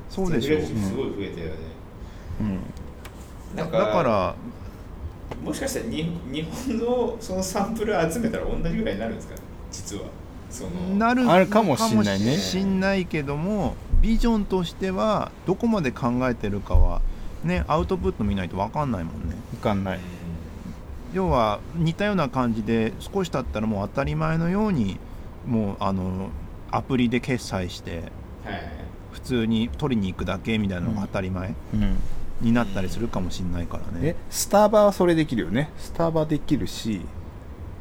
[0.10, 0.48] そうでしょ。
[0.48, 1.54] セルフレジすごい増えたよね、
[2.42, 2.60] うん
[3.56, 4.36] だから
[5.44, 9.36] もしかしたらに日本のそのサンプル集めたら同じぐらいになるんですか？
[9.72, 10.04] 実は。
[10.50, 12.20] そのなるあるかもしんない。
[12.20, 17.02] ねしんないけどもビジョンとしてはどこまで考えてるかは
[17.44, 19.36] ねアウトプット見ないと分かんないもんね。
[19.54, 20.00] 分かんない。
[21.14, 25.00] 要は似たような感じで少し経ったらもう当たり前のように
[25.48, 26.30] もうあの
[26.72, 27.92] アプリで決済して。
[27.92, 31.98] はいはい普通に取りに行くだけみたいなのが当たり前うん。
[32.42, 35.70] になったりするかもしんないからえねスタバはそれできるよね。
[35.78, 37.02] スタバできるし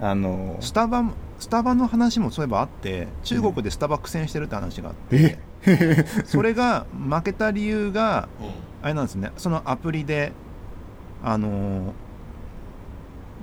[0.00, 6.06] あのスタバもスタバの話もそういえばあって中国でスタバ苦戦してるって話があって、え？
[6.26, 8.48] それが負けた理由がうん。
[8.82, 9.30] あれなんですね。
[9.36, 10.32] そのアプリで
[11.24, 11.92] あのー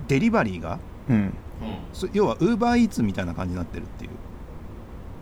[0.08, 1.34] デリバリーがうん。
[2.14, 4.12] 要はウーバーイーツみたいな感じになってるっていう。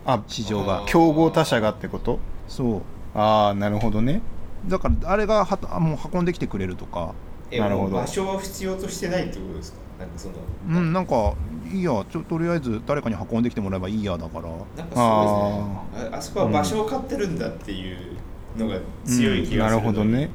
[0.06, 0.78] あ市場が。
[0.80, 2.18] あ競合他社がってこと？
[2.48, 2.82] そう。
[3.18, 4.22] ああなるほどね。
[4.68, 7.14] だからあれがはたもう運んできてくれるとか。
[7.52, 7.96] えなるほど。
[7.96, 9.78] 場所を必要としてないってことですか？
[10.00, 10.34] なんかその。
[10.70, 11.34] うんなんか
[11.72, 14.44] いいやちょとりあえず誰かに運んできてもらえばいいやだから。
[14.44, 16.12] なんかそうですね。
[16.14, 18.18] ああそこは場所を買ってるんだっていう
[18.58, 20.30] のが強い気がするのに、なるほどね。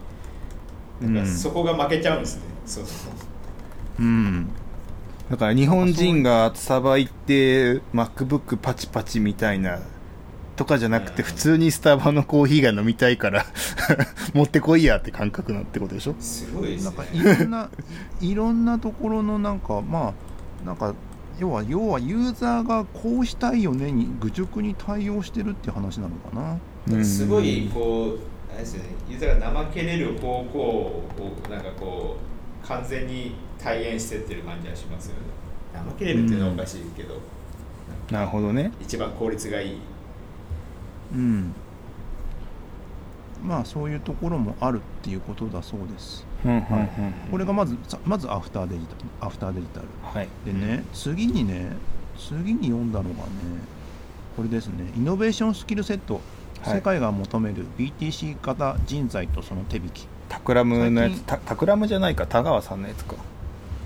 [1.01, 2.87] なんかそこが負けちゃうんですね、その
[4.01, 4.49] うん。
[5.31, 9.79] だから日本人がスタバ行って MacBook パチパチみたいな
[10.59, 11.29] とかじゃなくてうん。
[11.29, 13.47] 普通にスタバのコーヒーが飲みたいから
[14.35, 16.15] 持ってこいやって感覚なってことでしょ？
[16.21, 16.91] すごいですね。
[16.91, 17.71] なんかいろんな
[18.21, 20.13] いいろんなところのなんかま
[20.63, 20.95] あなんか
[21.39, 26.59] 要は要はユーザーがこうしたいよねに愚直に対応してるっていう話なのかな？
[26.97, 27.05] うん。
[27.05, 28.19] すごいこう
[28.53, 28.91] あれですよね。
[29.09, 31.05] ユーザーが怠けれる方向を
[31.49, 32.17] なんかこ
[32.65, 35.21] う完全に体現してってる感じはしますよね。
[35.75, 37.21] 怠けれるっていうのはおかしいけど、
[38.11, 38.73] なるほどね。
[38.81, 39.79] 一番効率がいい
[41.15, 41.53] うん。
[43.45, 46.27] まあそういうところもあるっていうことだそうです。
[47.31, 49.87] これがまずさまずアフターデジタルアフターデジタル。
[50.03, 50.29] はい。
[50.45, 51.73] でね次にね
[52.19, 53.23] 次に読んだのがね
[54.37, 54.93] これですね。
[54.97, 56.21] イノベーションスキルセット、
[56.63, 56.75] はい。
[56.77, 60.09] 世界が求める BTC 型人材とその手引き。
[60.29, 62.27] タクラムのやつタクラムじゃないか。
[62.27, 63.15] 田川さんのやつか。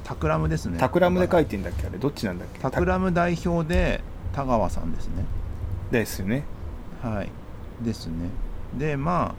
[0.04, 0.78] タクラムですね。
[0.78, 1.98] タクラムで書いてんだっけあれ。
[1.98, 2.58] どっちなんだっけ。
[2.58, 4.00] タクラム代表で
[4.32, 5.24] 田川さんですね。
[5.90, 6.44] ですよね
[7.02, 7.30] はい。
[7.84, 8.30] ですね。
[8.78, 9.34] でま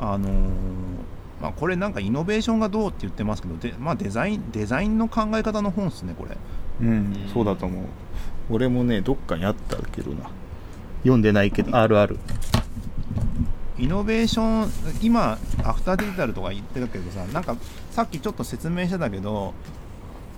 [0.00, 0.32] ああのー
[1.40, 6.36] まあ、これなんかイノベーションがどうって言ってますけどで、まあ、デザインデザインの考え方の本ですねこれ。
[6.80, 7.30] うん、うん。
[7.32, 7.84] そうだと思う。
[8.50, 10.30] 俺もねどっかにあったけどな。
[11.02, 12.18] 読んでないけどあるある。
[13.78, 14.70] イノベーション
[15.02, 17.56] 今アフターデジタルとか言ってたけどさなんか
[17.90, 19.54] さっきちょっと説明してたけど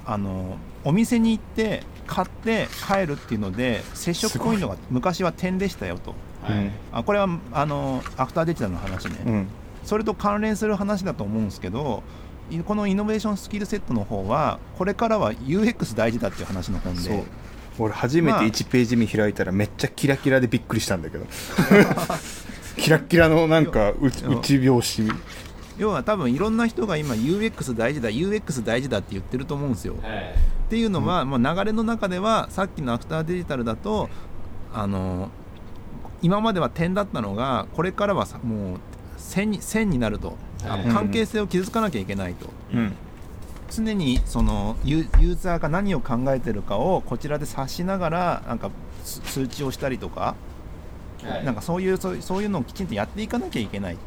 [0.07, 6.71] あのお店に行って買って帰るっていうので接触ポイントが昔は点でしたよとはい。
[6.93, 9.49] あこれはあのアフターデジタルの話ね、うん。
[9.85, 12.03] それと関連する話だと思うんですけど
[12.51, 17.17] いこのイノベーションスキルセットの方はこれからは UX 大事だっていう話の本そう。
[17.17, 17.25] で
[17.79, 18.43] 俺初めてまあ。
[18.43, 21.27] 1ページ目開いたらめっちゃキラキラでびっくりしたんだけど。
[22.77, 25.03] キラッキラのなんかうち拍子。
[25.77, 29.97] 要は多分いろんな人が今 UX 大事だ UX 大事だって言ってると思うんですよ。
[30.03, 30.35] はい。
[30.67, 34.09] っていうのは、まあ、流れの中ではさっきのアフターデジタルだと
[34.73, 35.31] あの
[36.25, 38.79] 今までは点だったのがこれからはさもう
[39.19, 42.95] 線に線になると、あのはい関係性を築かなきゃいけないと、うん。
[43.71, 48.71] 常にそのユユーザーが何を考えてるかをこちらで察しながらなんか
[49.05, 50.35] す数値をしたりとか、
[51.23, 51.45] はい。
[51.45, 53.99] なんかそういうそういうそういうのをきちんとやっていかなきゃいけない。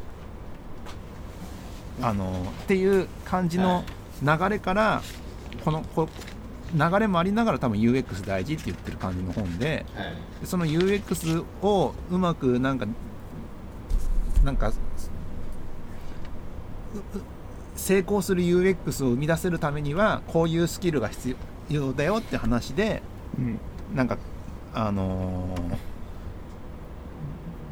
[2.02, 3.84] あのっていう感じの
[4.22, 5.02] 流れから、
[5.64, 6.08] このこ
[6.74, 10.14] 流れもありながら多分 UX 大事って言ってる感じの本ではい。
[10.40, 12.86] でその UX をうまくなんか
[14.44, 14.72] なんか
[17.76, 21.36] 成功する UX を生み出せるためにはこういうスキルが必
[21.70, 23.02] 要だよって話で
[23.38, 23.58] うん。
[23.94, 24.18] なんか
[24.74, 25.76] あのー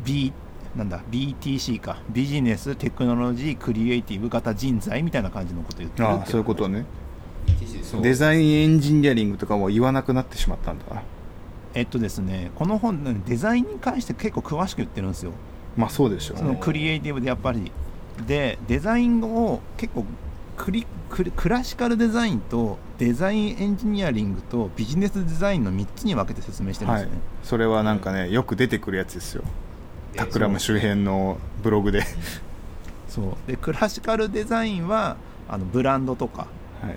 [0.04, 0.32] B
[0.76, 1.98] なんだ BTC か。
[2.10, 6.84] ビジネステクノロジークリエイティブ型人材みたいな感じのこと言ってるああそういうことね
[8.02, 10.84] デザインエンジニアリングとかも言わなくなってしまったんだ。
[11.74, 15.32] えっとですねこの本ねデザインに関して結構詳しく言ってるんですよ。
[15.76, 17.70] まあそうでしょうそのねクリエイティブでやっぱり。
[18.26, 20.06] でデザインを結構
[20.56, 27.08] クリクリクラシカルデザインとデザインエンジニアリングとビジネスデザインの3つに分けて説明してるんではい。
[27.08, 29.44] すね、それはなんかねよく出てくるやつですよ。
[30.14, 32.02] タクラム周辺のブログで、
[33.06, 33.34] そう。
[33.46, 36.46] でクラシカルデザインはあのブランドとか。
[36.80, 36.96] はい、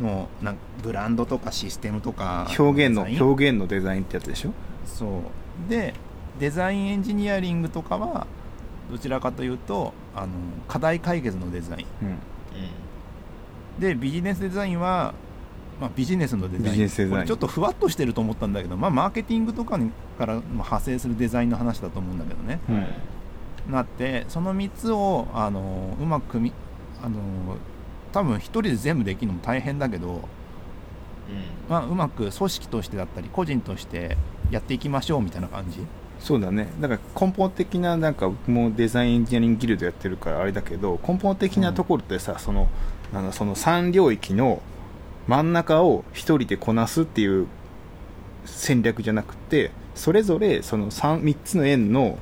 [0.00, 4.52] のなんブランドとかシステムとか表現の表現のデザインってやつでしょ？
[4.84, 5.70] そう。
[5.70, 5.94] で
[6.38, 8.26] デザインエンジニアリングとかは
[8.90, 10.28] どちらかというとあの
[10.66, 11.86] 課題解決のデザイン。
[12.06, 12.18] うん。
[13.80, 15.14] でビジネスデザインは、
[15.80, 16.64] まあ、ビジネスのデザイン。
[16.64, 17.10] ビジネスデザイン。
[17.12, 22.60] これちょっとふわっとしてると思ったんだけど、まあ、マーケティングとかにからまあ派生するデザインの話だと思うんだけどね、
[23.66, 23.72] うん。
[23.72, 26.52] なってその3つをあのうまく組み
[27.02, 27.18] あの
[28.12, 30.22] 多分一人で全部できるのも大変だけど、
[31.68, 34.16] まあ、うまく組織としてだったり個人として
[34.50, 35.78] やっていきましょうみたいな感じ。
[36.18, 36.68] そうだね。
[36.80, 42.68] だから根本的ななんか僕もデザインエンジニアリングギルドやってるからあれだけど根本的なところってさ、その
[43.12, 44.60] あのその3領域の
[45.26, 47.46] 真ん中を一人でこなすっていう
[48.44, 52.18] 戦略じゃなくてそれぞれその 3, 3つの円の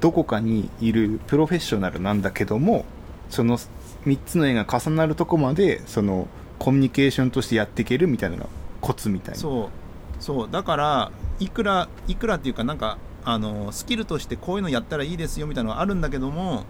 [0.00, 2.84] どこかにいるプロフェッショナルなんだけども
[3.30, 3.58] その
[4.06, 8.48] 3つの円が重なるとこまでそのコミュニケーションとしてやっていけるみたいなのが
[8.80, 9.40] コツみたいな。
[9.40, 10.22] そう。
[10.22, 10.48] そう。
[10.50, 16.64] だからいくらいくらっていうかなんかあのスキルとしてこういうのやったらいいですよみたいなのがあるんだけども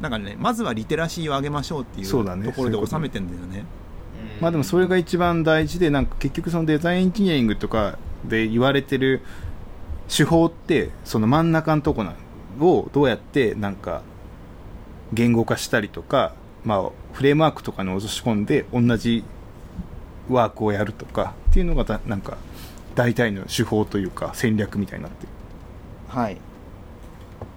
[0.00, 2.46] なんかねまずはリテラシーを上げましょうっていうそうだね。
[2.46, 3.64] ところで収めてんだよね。
[4.40, 9.22] まあでもそれが一番大事でなんか結局そのデザインエンジニアリングとかで言われてる
[10.08, 12.14] 手法ってその真ん中のとこな
[12.60, 14.02] をどうやってなんか
[15.12, 16.34] 言語化したりとか、
[16.66, 19.22] まあ、フレームワークとかに落とし込んで同じ
[20.28, 22.36] ワークをやるとかっていうのがだなんか
[22.96, 25.28] 大体の手法というか戦略みたいになってる。
[26.08, 26.38] はい。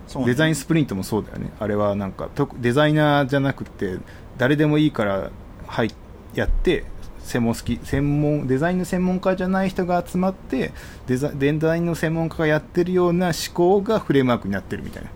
[0.08, 1.52] そうデザインスプリントもそうだよね。
[1.60, 3.98] あれはなんかとデザイナーじゃなくて
[4.38, 5.32] 誰でもいいから
[5.65, 5.91] はい
[6.36, 6.84] やって
[7.24, 10.72] 専門好き専門デザインの専門家じゃない人が集まって
[11.08, 15.10] デザデザインの専門家がやってるような思考がフレームワークになってるみたいな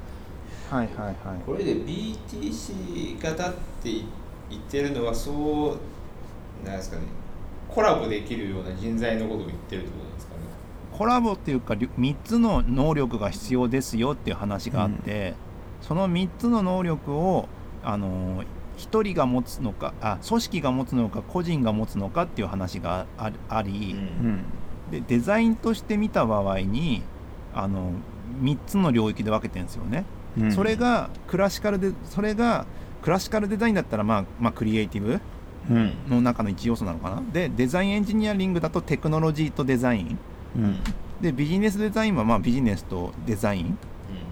[0.74, 1.16] はいはいはい。
[1.46, 3.92] これで BTC 型って
[4.50, 5.78] 言ってるのはそ
[6.64, 7.04] うなんですかね。
[7.70, 10.40] コラボできるような人材のことを言ってるってことなんですかね。
[10.92, 15.36] コラボっていうかり3つの能力が必要ですよっていう話があって、
[15.82, 17.48] その3つの能力を
[17.84, 18.44] あの
[18.78, 24.44] 1人が持つのかあ組織が持つのか個人が持つのかっていう話がああり、うん。
[24.90, 27.04] でデザインとして見た場合に
[27.54, 27.92] あの
[28.42, 30.06] 3つの領域で分けてるんですよね。
[30.38, 30.52] うん。
[30.52, 32.66] それがクラシカルでそれが
[33.02, 35.20] クラシカルデザインだったら、まあまあ、クリエイティブ
[35.70, 35.94] うん。
[36.10, 37.24] の中の一要素なのかな？
[37.32, 40.18] でデザインエンジニアリングだとテクノロジーとデザイン。
[40.56, 40.80] うん。
[41.22, 43.78] でビジネスデザインはまあビジネスとデザイン。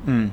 [0.07, 0.31] うん。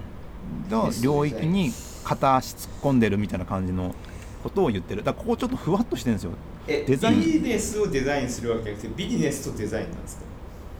[0.71, 1.71] の領域に
[2.05, 3.95] 片足突っ込んでるみたいな感じの
[4.43, 5.03] ことを言ってる。
[5.05, 6.33] だからここちょっとふわっとしてるんですよ。
[6.67, 7.21] えデザイン。
[7.21, 10.23] ビジネスをデザインするわけじゃなくてビジネスとデザインなんですか？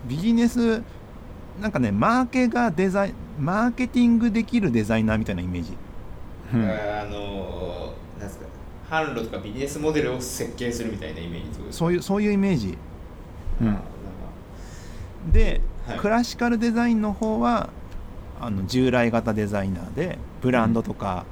[0.07, 0.83] ビジネス
[1.61, 5.77] なんかねマーケがデザインマーケティングできるデザイナーみたいなイメージ。
[6.55, 6.63] うん。
[6.63, 8.47] あのなんですか
[8.91, 11.49] 販路とかビジネスモデルを設計するみたいなイメージ。
[11.71, 12.77] そういうそういうイメージ。
[13.61, 15.33] うん。
[15.33, 15.99] で、はい。
[15.99, 17.71] クラシカルデザインの方は
[18.41, 21.27] あの従来型デザイナーでブランドとか、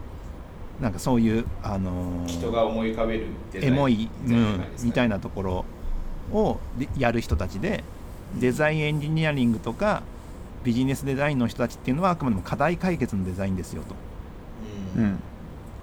[0.80, 5.64] なんかそういう、あのー人が思い浮かべるエモい、うみたいなんみたいなところ
[6.32, 7.82] をでやる人たちで
[8.38, 10.02] デザインエンジニアリングとか
[10.66, 13.94] ビジネスデザインの人たちっていうのはあくまでも課題解決のデザインですよと。
[14.96, 15.04] うん。
[15.04, 15.06] う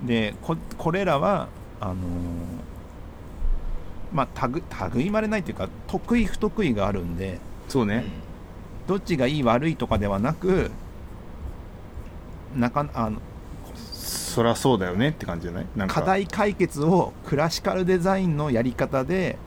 [0.04, 0.06] ん。
[0.06, 1.48] でここれらは
[1.80, 1.98] あのー
[4.13, 4.62] まあたぐ
[4.96, 8.04] 類まれないというか得意不得意があるんでそうね。
[8.86, 10.69] どっちがいい悪いとかではなく
[12.56, 13.19] なかあの
[13.74, 15.65] そらそうだよねって感じじゃない？
[15.78, 15.93] なんか。
[15.96, 19.38] 課題解決をクラシカルデザインのやり方で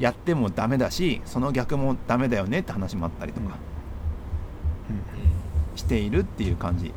[0.00, 3.54] やってもダメだしその逆もダメだよねって話もあったりとか。
[3.54, 3.71] し
[5.92, 6.92] ているっていう感じ。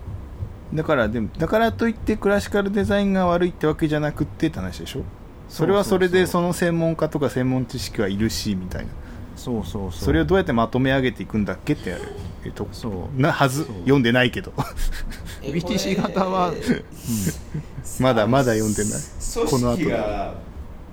[0.74, 5.04] だからでもだからといってクラシカルデザインが悪いってわけじゃなくってって話でしょ？
[5.50, 8.92] それはそれでその専門家とか専門知識はいるしみたいな。
[9.36, 10.02] そうそうそう。
[10.06, 12.04] それをどうやってまとめ上げていくんだっけってやる。
[12.46, 13.22] えっとそう。
[13.22, 13.76] なはずそう。
[13.82, 14.54] 読んでないけど。
[15.44, 16.84] え BTC 型はこれ
[18.00, 18.94] まだまだ読んでない。
[19.50, 20.34] この後組織が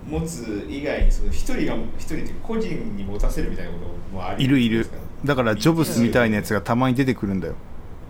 [0.08, 4.88] 持つ以外にその一人が一人って個人に持たせるみたいなこともありいるいる。
[5.24, 7.54] だからジョブスみたいなやつがたまに出てくるんだよ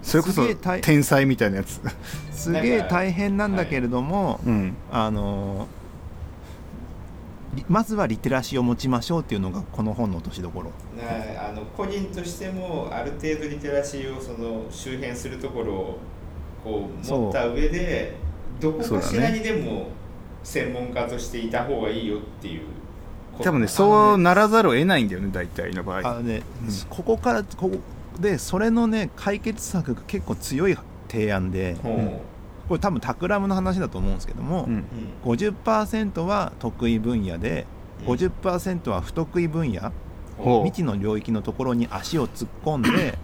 [0.02, 1.80] それこそすげえ大天才みたいなやつ。
[2.32, 4.76] すげえ大変なんだけれども、うん。
[4.90, 5.68] あの
[7.54, 10.70] りまずはリテラシーを持ちましょうっていうのがこの本の落としどころ。
[10.96, 15.98] なあの個人としてもある程度リテラシーをその周辺するところを
[16.64, 18.16] こう持った上で
[18.60, 19.88] どこかしらにでも
[20.42, 22.62] 専門家としていた方がいいよっていう。
[23.32, 26.08] こと多分ねそうならざるを得ないんだよね大体の場合。
[26.08, 26.74] あのね、うん。
[26.88, 27.78] ここからここ
[28.20, 30.76] でそれのね解決策が結構強い
[31.08, 31.92] 提案でほう。
[31.92, 32.20] うん
[32.68, 34.84] これ多分タクラムの話だと思うんですけども、うん。
[35.24, 37.66] 50%は得意分野で
[38.06, 38.14] うん。
[38.14, 39.92] 50%は不得意分野、
[40.38, 40.64] ほう。
[40.64, 43.18] 未知の領域のところに足を突っ込んで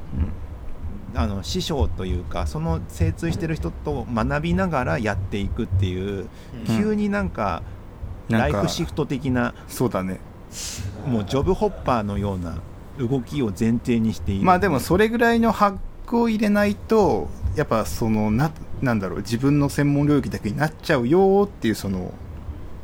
[1.15, 6.29] あの師匠というかその精通してる人と学びながらやっていくっていう、
[6.69, 6.77] うん。
[6.77, 7.63] 急になんか
[8.29, 10.21] ライフシフト的なそうだね。
[11.07, 12.59] もうジョブホッパーのような
[12.99, 14.45] 動きを前提にしている。
[14.45, 18.51] まあでもそれぐらいのハックを入れないとやっぱそのな
[18.83, 22.13] なんだろう自分の専門領域だけになっちゃうよっていうその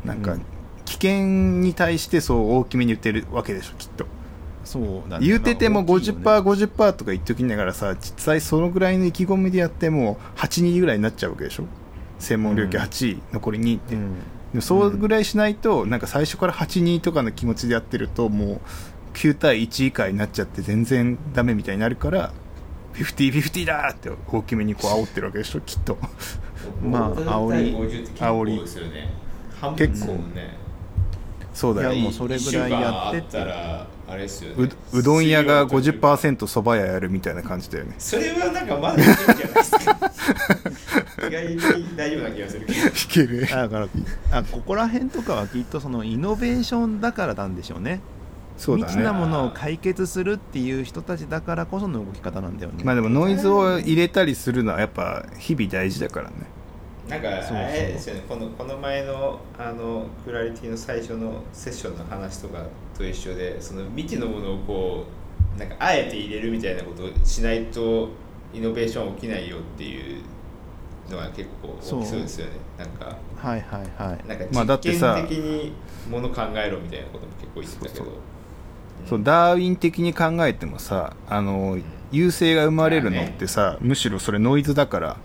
[0.04, 0.42] なんかうん。
[0.84, 4.06] 危険に対してそう大きめに言ってるわけでしょきっと。
[4.64, 5.26] そうだね。
[5.26, 6.20] 言うててもまあ大きいよね。
[6.22, 11.64] 50%50% とか言っときながらさ実際そのぐらいの意気込みでやっても8人ぐらいになっちゃうわけでしょ？
[12.18, 12.82] 専門領域うん。
[12.82, 14.62] 8位、残り2って、うん。
[14.62, 18.60] そうぐらいしないと、なんか最初から8人とかの気持ちでやってるともう
[19.14, 22.32] 9対1以下になっちゃって全然ダメみたいになるから
[22.94, 25.98] 50-50だーって大きめにこう煽ってるわけでしょきっと。
[26.82, 28.04] まあ煽り50
[29.72, 30.64] って結構ね。
[31.52, 33.38] そうだよいやもうそれぐらいやってって。
[33.38, 37.94] あったらあれですよねううどん屋が水曜と50%そば屋やるみたいな感じだよね。
[37.98, 39.98] それはなんかまだいけるんじゃないですか。
[41.28, 41.46] 意外
[41.78, 42.78] に大丈夫な気がするけど。
[42.88, 43.46] いける。
[43.46, 43.88] だから
[44.32, 48.00] あここら辺とかはきっとそのイノベーションだからなんでしょうね
[48.56, 48.92] そうだね。
[48.92, 56.34] 未知なものを解決するっていう人たちだからこその動き方なんだよね、まあでもノイズを入れたりするのはやっぱ日々大事だからね。
[57.08, 62.64] なんかあれですよねこのこの前のあのクラリティの最初のセッションの話とか
[62.96, 65.04] と一緒でその未知のものをこ
[65.54, 68.08] うなんかあえて入れるみたいなことをしないと
[68.54, 70.22] イノベーション起きないよっていう
[71.10, 72.52] のが結構大きそうですよね。
[72.78, 74.26] なんかはいはいはい。
[74.26, 75.72] なんか実験的に
[76.10, 78.04] もの考えろみたいなことも結構言ってたけど。
[78.06, 78.14] そう
[79.08, 81.78] そうダーウィン的に考えてもさあの
[82.12, 85.16] 優勢が生まれるのってさ、むしろそれノイズだから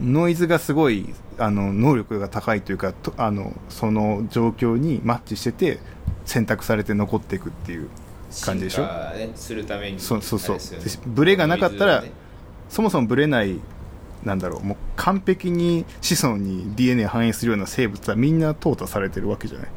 [0.00, 0.12] うん。
[0.12, 5.78] ノイズがすごいあの能力が高いというかとあのその状況にマッチしてて
[6.24, 7.88] 選択されて残っていくっていう
[8.44, 8.82] 感じでしょ？
[8.84, 10.00] ねするために。
[10.00, 10.58] そうそうそう。
[11.06, 12.04] ブレがなかったら
[12.68, 13.58] そもそもブレない
[14.24, 19.68] なんだろうもう完璧に子孫に DNA 反映するような生物はみんな淘汰されてるわけじゃない？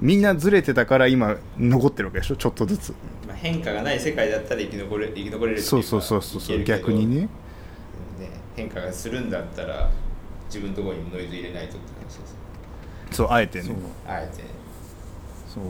[0.00, 2.90] みんなずれてたから今残ってるわけでしょちょっとずつ。
[2.90, 7.20] うんまあ、変化がない世界だったら生き残れ生き残れるっていかそうそうそうそう逆にね。
[7.22, 7.28] ね
[8.56, 9.90] 変化がするんだったら
[10.46, 12.36] 自分のところにもノイズ入れないとって話です。
[13.12, 13.74] そうあえてそう。
[13.74, 14.42] ねあえて。
[15.52, 15.64] そう。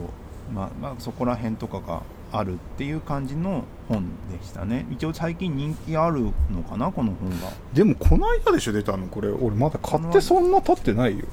[0.53, 2.01] まあまあそこら辺とかが
[2.31, 4.85] あるっていう感じの本でしたね。
[4.91, 7.51] 一応最近人気あるのかなこの本が。
[7.73, 9.07] でもこの間でしょ出たの。
[9.07, 11.25] これ俺まだ買ってそんな経ってないよ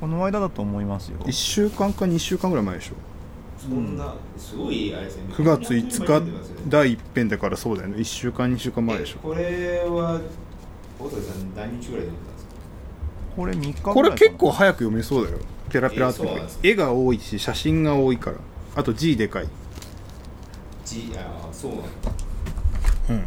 [0.00, 1.18] この間だと思いますよ。
[1.20, 2.94] 1週間か2週間ぐらい前でしょ。
[3.58, 5.24] そんなすごいあれですね。
[5.34, 6.22] 9月5日第
[6.68, 7.96] 第一編だからそうだよね。
[7.98, 9.18] 1週間2週間前でしょ。
[9.18, 10.18] これは
[10.98, 12.54] 大鳥さん何日ぐらいで読んだんですか？
[13.36, 15.38] これ3日ぐらいこれ結構早く読めそうだよ。
[15.68, 16.22] ペラペラって。
[16.22, 16.60] えーそうなんですか？
[16.68, 18.36] 絵が多いし写真が多いから。
[18.76, 19.48] あと字でかい。
[20.86, 21.20] じあ
[21.50, 21.86] あそうなんだ。
[23.10, 23.24] うん、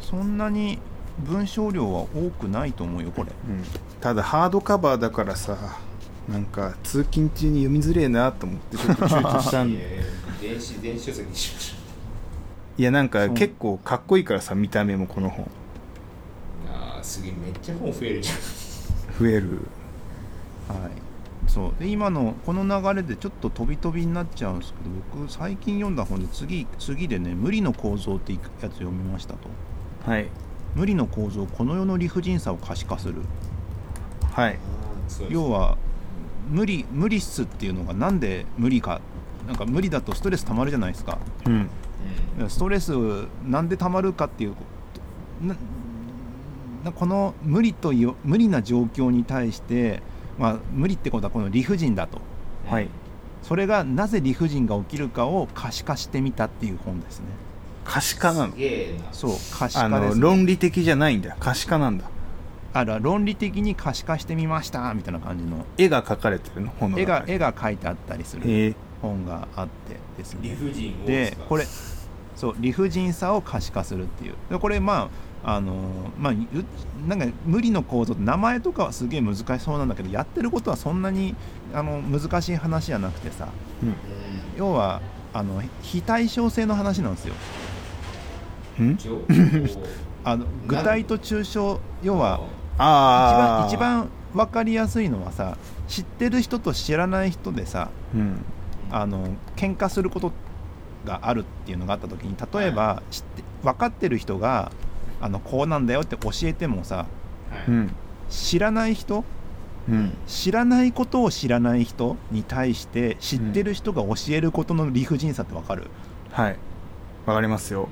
[0.00, 0.78] そんなに
[1.20, 3.30] 文章量は多くないと思うよこれ。
[3.48, 3.64] うん、
[4.02, 5.56] ただハードカバーだからさ
[6.28, 11.82] なんか通勤中に読みづれえなと思ってちょっと 躊躇したん電子電子書籍にしましょ
[12.78, 15.44] いやなんか結構かっこいいからさ見た目もこの本。
[15.44, 15.48] う
[16.68, 18.36] ああすげえめっちゃ本増えるじゃん。
[19.20, 19.60] 増える。
[20.68, 21.50] はい。
[21.50, 21.72] そう。
[21.78, 29.40] で今のこの流れでちょっと飛び飛びになっちゃうんですけど僕最近読んだ本で次次でね「無理の構造」ってやつ読みましたと。
[30.10, 30.28] はい。
[30.74, 33.16] 無理の構造この世の理不尽さを可視化する
[34.32, 34.58] はい。
[35.28, 35.76] 要は
[36.48, 39.00] 無理無理っすっていうのがなんで無理か。
[39.46, 41.18] なんか無理だとストレス溜まるじゃないですか。
[41.46, 41.68] うん。
[42.48, 42.92] ストレス
[43.44, 44.54] なんで溜まるかっていう
[46.94, 50.00] この無理という無理な状況に対して、
[50.38, 52.20] まあ、無理ってことはこの理不尽だと。
[52.68, 52.88] はい。
[53.42, 57.26] それがなぜ理不尽が起きるかを可視化してみたっていう本ですね。
[57.84, 58.52] 可視化なの？
[58.52, 59.12] すげえな。
[59.12, 62.04] そう可視あ化です、ね、の論理的じゃないんだ可視化なんだ
[62.74, 66.72] あら論理的に可視化してみましたみたいな感じの絵が描かれてるの？
[66.78, 68.74] 本の絵が絵が描いてあったりする。
[69.02, 71.66] 本があってです理ね不尽をでこれ
[72.36, 74.34] そう理不尽さを可視化するっていう。
[74.48, 75.10] でこれま
[75.44, 75.74] ああの
[76.18, 76.64] まあゆ
[77.06, 81.34] なんか無理の構造って名前とかはすげえ難しそうなんだけどやってることはそんなに
[81.74, 83.48] あの難しい話じゃなくてさ。
[83.82, 83.94] うん。
[84.56, 85.02] 要は
[85.34, 87.34] あの非対称性の話なんですよ。
[90.24, 92.40] あの具体と抽象要は
[92.78, 95.56] ああ一番一番分かりやすいのはさ
[95.88, 98.44] 知ってる人と知らない人でさうん。
[98.90, 100.32] あの喧嘩すること
[101.06, 104.70] があるっていうのがあった時に例えば、知って分かってる人が
[105.20, 107.04] あのこうなんだよって教えてもさは
[107.66, 107.70] い。
[107.70, 107.94] うん。
[108.28, 109.24] 知らない人
[109.88, 110.12] うん。
[110.26, 115.90] 知らないことを知らない人に対して知ってる人が教えることの理不尽さって分かる？
[116.30, 116.56] はい。
[117.26, 117.88] わかりますよ。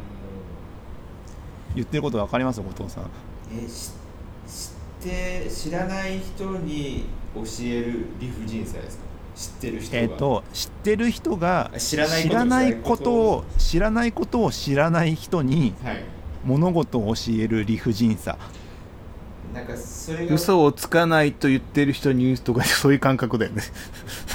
[1.74, 2.61] 言ってること分かります？
[2.61, 3.05] 後藤さん。
[3.53, 3.93] えし
[4.51, 9.05] 知って知らない人に教える理不尽さですか？
[9.36, 9.98] 知ってる人が。
[10.03, 13.44] えっ、と知ってる人があ知らないこと知らないことを。
[13.59, 16.05] 知らないことを知らない人にはい。
[16.44, 18.36] 物事を教える理不尽さ。
[19.55, 23.62] なんかそれが嘘をつかないと言ってる人に言うとかそういう感覚だよね。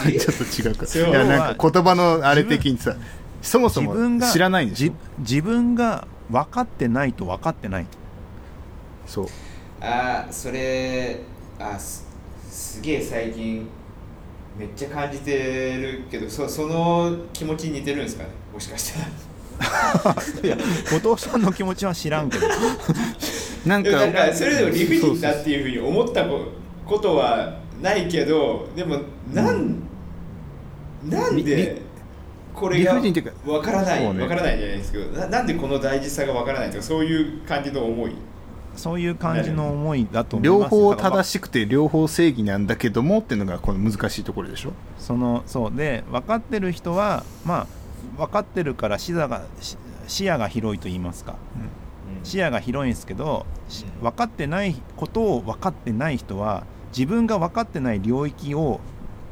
[0.07, 0.85] え ちょっと違うか。
[1.09, 2.95] いやなんか言葉のあれ的にさ
[3.41, 4.93] そもそ自分がも知らないんでしょ？
[5.19, 7.85] じ自分が分かってないと分かってない。
[9.07, 9.27] そう
[9.87, 11.19] あーそれ
[11.59, 12.05] あす
[12.49, 13.67] すげえ最近
[14.57, 18.29] めっちゃ感じてるけどそその気持ちに似てるんですかね？
[18.53, 19.05] もしかしたら。
[20.43, 20.57] いや
[21.01, 22.47] 後藤さんの気持ちは知らんけど。
[23.65, 26.45] なんかかそれでも理不尽だっていうふうに思ったこ
[26.85, 28.99] ことはないけどでも
[29.33, 29.79] なん、
[31.03, 31.81] なんりで
[32.53, 34.21] これが理不尽っていうかわからないね。
[34.21, 38.11] わからないじゃないですけどななんでこの大事さがわからないとかそういう感じの思い？
[38.75, 44.73] そういう感じの思いだと思います両方正しくて両方正義なんだけどもっていうのがこの難しいところでしょ？
[44.97, 45.75] そのそう。
[45.75, 47.67] で分かってる人はまあ
[48.17, 51.35] 分かってるから視野がし視野が広いと言いますか。
[52.23, 54.03] 視野が広いんですけどしうん。
[54.03, 56.65] 分かってないことを分かってない人は
[56.95, 58.79] 自分が分かってない領域を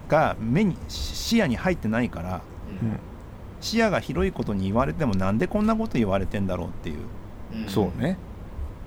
[0.09, 2.41] が目にし視野に入ってないから
[2.81, 2.99] うんうん。
[3.61, 6.97] 視野が広いことに言われてもなんでこんなこと言われてんだろうっていう。
[7.53, 7.69] うん。
[7.69, 8.17] そうね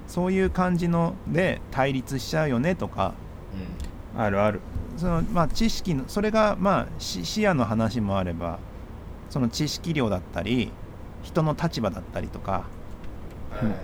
[0.08, 3.14] そういう感じので対立しちゃうよねとか
[4.16, 4.60] あるある。
[4.96, 8.58] そのまあ知識のそれがまあし視野の話もあれば
[9.28, 10.70] その知識量だったり
[11.22, 12.64] 人の立場だったりとか
[13.60, 13.74] うんうん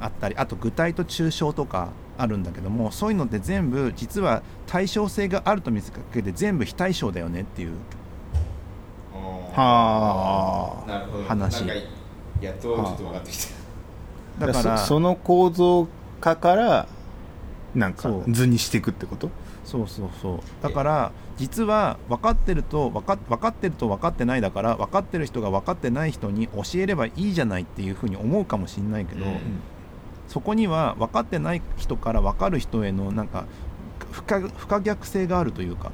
[0.00, 7.72] あったりあと具体と抽象とかあるんだけどもそういうのって全部実は対称性があると見せかけて全部非対称だよねっていう
[9.54, 11.24] ははあ。
[11.26, 11.64] 話。
[12.40, 13.57] やっとちょっと分かってきた
[14.38, 15.88] だからそその構造
[16.20, 16.88] 化から
[17.74, 19.30] なんか図にしていくってこと？
[19.64, 20.40] そうそうそう。
[20.62, 29.38] だから実は分かってると分か分かってると分かってないだから分かってる人が分かってない人に教えればいいじゃないっていうふうに思うかもしれないけど、うん
[30.28, 33.46] そこには分かってない人から分かる人へのなんか
[34.12, 35.90] 不可不可逆性があるというか。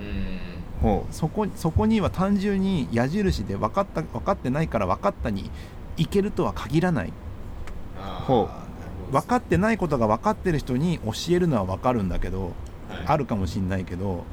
[0.00, 0.38] うん。
[0.82, 5.52] ほそこそこには単純に矢印で分かった分かってないから分かったに
[5.96, 7.12] いけるとは限らない
[8.26, 8.48] ほ
[9.10, 9.12] う。
[9.12, 12.52] 分かってないことが分かってる人に教えるのは分かるんだけど、はい。
[13.06, 14.14] あるかもしれないけどう、うん。
[14.14, 14.24] うん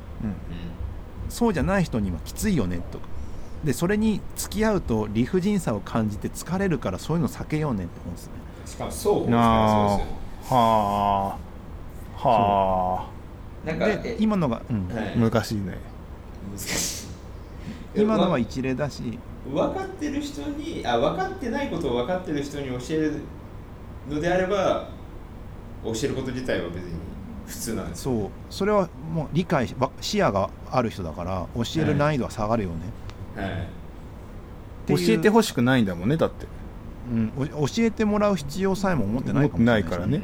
[1.29, 3.05] そうじゃない人にはきついよねとか。
[3.63, 8.33] でそれに付き合うと理不尽さを感じて疲れるからそういうの避けようねって思うんですね。
[8.65, 9.97] しかもそうですよあ
[10.43, 11.37] は
[12.23, 12.27] あ。
[12.27, 13.09] は
[13.65, 14.87] なんかでえ今のが、うん。
[14.87, 15.13] はい。
[15.15, 15.77] あ難しいね。
[16.51, 17.07] 難しい。
[17.95, 19.17] 今のはわ一例だし。
[19.51, 23.21] 分かってる人にあ分かってないことを分かってる人に教える
[24.09, 24.89] のであれば
[25.83, 26.93] 教えること自体は別に
[27.45, 28.05] 普通なんです。
[28.05, 28.29] よそう。
[28.49, 29.67] それはもう理解
[30.01, 32.75] 視野がある人だから教える難易度は下がるよね、
[33.35, 33.67] はい。
[34.87, 35.07] ていう。
[35.07, 36.47] 教えてほしくないんだもんねだって。
[37.11, 40.17] うん、お教えてもらう必要さえも思ってないかもしれないからね。
[40.17, 40.23] うん。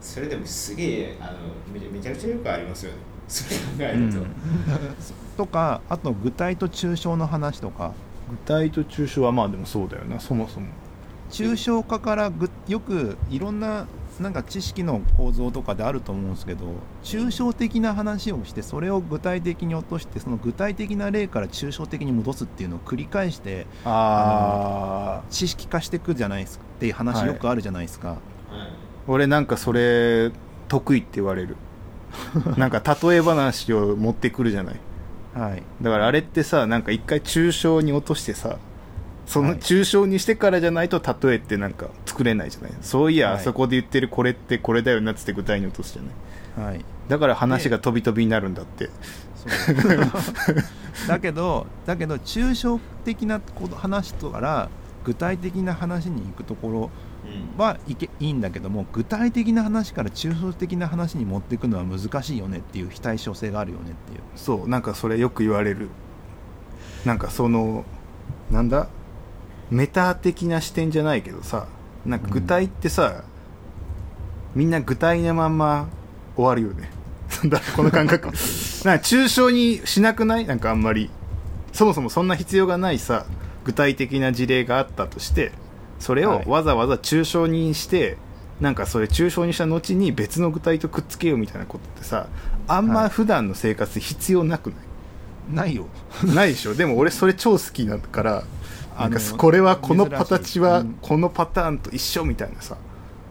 [0.00, 1.32] それでもすげえあの
[1.72, 2.98] めちゃめちゃくちゃよくありますよね。
[3.26, 4.26] それ考えると、うん。
[5.36, 7.92] とかあと具体と抽象の話とか。
[8.30, 10.20] 具体と抽象はまあでもそうだよな。
[10.20, 10.66] そもそも
[11.44, 13.86] 抽象化からぐよくいろんな
[14.20, 16.64] なんか知識の構造とかであると思うんですけど
[17.02, 28.18] 抽象的な話をしてそれを具体的に落としてその具体的な例から抽象的に戻すっていうのを繰り返してああ知識化していくじゃないですかっていう話はいよくあるじゃないですか、はい
[29.08, 30.32] 俺なんかそれ
[30.68, 31.56] 得意って言われる。
[32.56, 34.80] なんか例え話を持ってくるじゃない。
[35.34, 35.62] はい。
[35.80, 38.58] だからあれってさなんか一回抽象に落としてさ
[39.26, 39.58] そのはい。
[39.58, 42.72] 抽象にしてからじゃないと例えってなんか作れないじゃない。
[42.80, 43.36] そういや、はい。
[43.38, 46.02] あそこで言ってるこれってこれだよなっつって具体に落とすじゃ
[46.62, 46.84] ないはい。
[47.08, 48.86] だから話が飛び飛びになるんだって。
[49.34, 49.76] そう。
[51.08, 54.68] だけどだけど抽象的なこと話とから
[55.04, 56.90] 具体的な話に行くところ
[57.24, 57.62] うん。
[57.62, 64.20] はいけいいんだけども具体的な話から抽象的な話に持っていくのは難しいよねっていう非対称性があるよねっていう。
[64.36, 65.88] そうなんかそれよく言われる。
[67.04, 67.84] なんかその
[68.50, 68.88] なんだ？
[69.70, 71.66] メタ的な視点じゃないけどさ
[72.04, 73.24] なんか具体ってさ、
[74.54, 75.88] みんな具体なまんま
[76.36, 76.90] 終わるよね。
[77.74, 78.26] この感覚。
[78.86, 80.46] なんか抽象にしなくない？
[80.46, 81.10] なんかあんまり。
[81.72, 83.26] そもそもそんな必要がないさ
[83.64, 85.52] 具体的な事例があったとして
[85.98, 86.44] それをはい。
[86.46, 88.16] わざわざ抽象にして、
[88.60, 92.28] なんかそれ抽象にした後に別の具体とくっつけようみたいなことってさ
[92.68, 94.78] あんま普段の生活で必要なくない、
[95.54, 95.86] ないよ。
[96.24, 96.74] ないでしょ。
[96.74, 98.44] でも俺それ超好きだから
[98.96, 102.76] あのこれはこの形はこのパターンと一緒みたいなさ。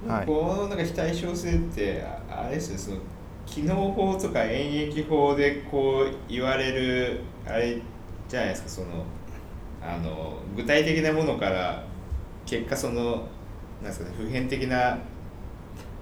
[0.07, 0.26] はい。
[0.26, 2.78] このなんか非対称性ってああれですね。
[2.78, 2.97] その
[3.45, 7.80] 機能法とか演疫法でこう言われるあれ
[8.28, 8.88] じゃないですかその
[9.82, 11.84] あの具体的なものから
[12.45, 13.28] 結果その
[13.82, 14.16] なんですかね。
[14.18, 14.97] 普遍的な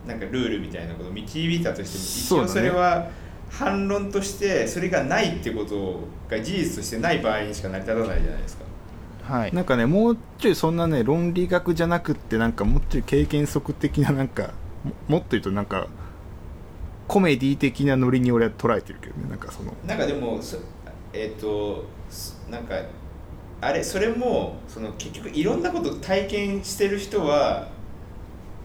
[0.05, 3.09] なんかルールみたいなことを導いたとしても一応それは
[3.49, 5.99] 反論としてそれがないってこと
[6.30, 8.72] が事実としてない場合にしか成り立たないじゃないですか。
[9.28, 9.53] はい。
[9.53, 14.53] なんかねもうちょいそんなね論理学じゃなくってなんかもうちょい経験則的ななんか
[14.84, 15.88] ももっと言うとなんか
[17.07, 19.74] コメディ的なノリに俺は捉えてるけどねなんかその。
[19.86, 20.57] なんかでもそ
[21.13, 22.76] えっ、とすなんか
[23.61, 27.69] あれそれもその結局いろんなこと体験してる人は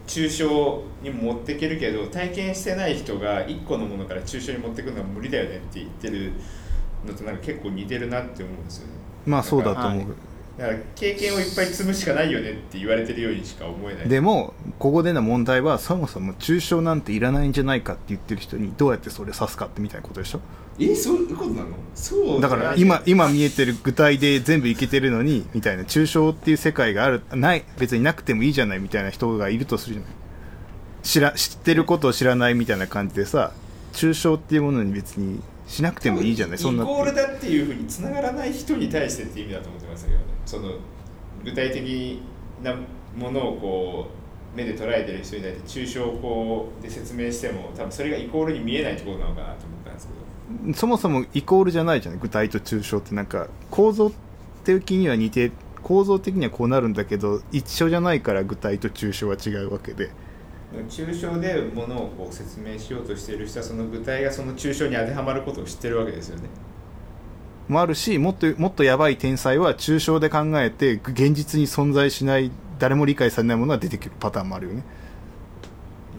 [0.07, 6.33] 抽象に持っていけるけど体験してない人が1個のものから抽象に持ってくるのは無理だよねって言ってる
[7.05, 8.93] のとなんか結構似てるなって思うんですよね。
[9.25, 10.28] まあそうだと思う、はい
[10.59, 14.09] だから経験をいっぱい積むしかないよねって言われてるようにしか思えない。
[14.09, 20.41] でもここでの問題はそもそも抽象なんていらないんじゃないかって言ってる人にどうやってそれ指すかってみたいなことでしょ？
[20.79, 21.69] えそういうことなの？
[21.95, 22.41] そう。
[22.41, 30.11] だから今今見えてる具体で全部いけてるのにみたいな抽象っていう世界があるない別になくてもいいじゃないみたいな人がいるとするじゃない？
[31.03, 33.53] 知ら知ってることを知らないみたいな感じでさ
[33.93, 36.57] 抽象っていうものに別にしなくてもいいじゃない？
[36.57, 40.17] そんなイコールだっていうふうにつながらない人に対してっていう意味だと思ってますけど。
[40.17, 40.71] ねその
[41.43, 42.23] 具体的
[42.63, 42.75] な
[43.15, 44.07] ものをこ
[44.55, 50.13] う目で捉えてる人に対して抽象法で説明しても多分それがイコールに見えないってことなのかなと思ったんですけ
[50.67, 50.73] ど。
[50.73, 54.11] そもそもイコールじゃないじゃない具体と抽象ってなんか構造
[54.63, 55.51] 的には似て
[55.83, 60.09] 構造的にはこうなるんだけど一緒じゃないから具体と抽象は違うわけで。
[60.87, 66.43] 抽象でものをこう説明しようとしている人はその具体がその抽象に当てはまることを知ってるわけですよね
[67.69, 74.83] もあるしもっともっとやばい天才は抽象で考えて現実に存在しない誰も理解されないものが出てくるパターンもあるよね。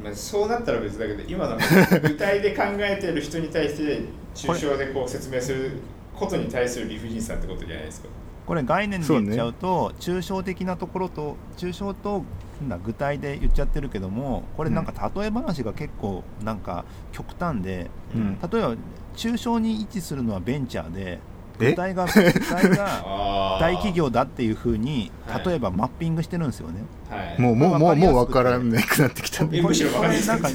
[0.02, 1.58] まあ、そうなったら別だけど今の
[2.00, 4.00] 具体で考えてる人に対して
[4.34, 5.72] 抽象でこう説明する
[6.14, 8.08] ことに対する理不尽さってことじゃないですか。
[8.46, 12.24] これ概念で言っちゃうと抽象的なところと抽象と
[12.60, 18.38] なんだ具体で言っちゃってるけどもこれなんか例え話が結構なんか極端で、うん。
[18.40, 18.76] 例えば
[19.16, 21.18] 抽象に位置するのはベンチャーで
[21.60, 21.70] え？
[21.70, 25.44] 具体が具体が 大企業だっていうふうにはい。
[25.46, 26.74] 例えばマッピングしてるんですよね。
[27.10, 27.40] はい。
[27.40, 29.44] もうもうもうもう分からなくなってきた。
[29.52, 30.48] えむしろ分かりやすいなんか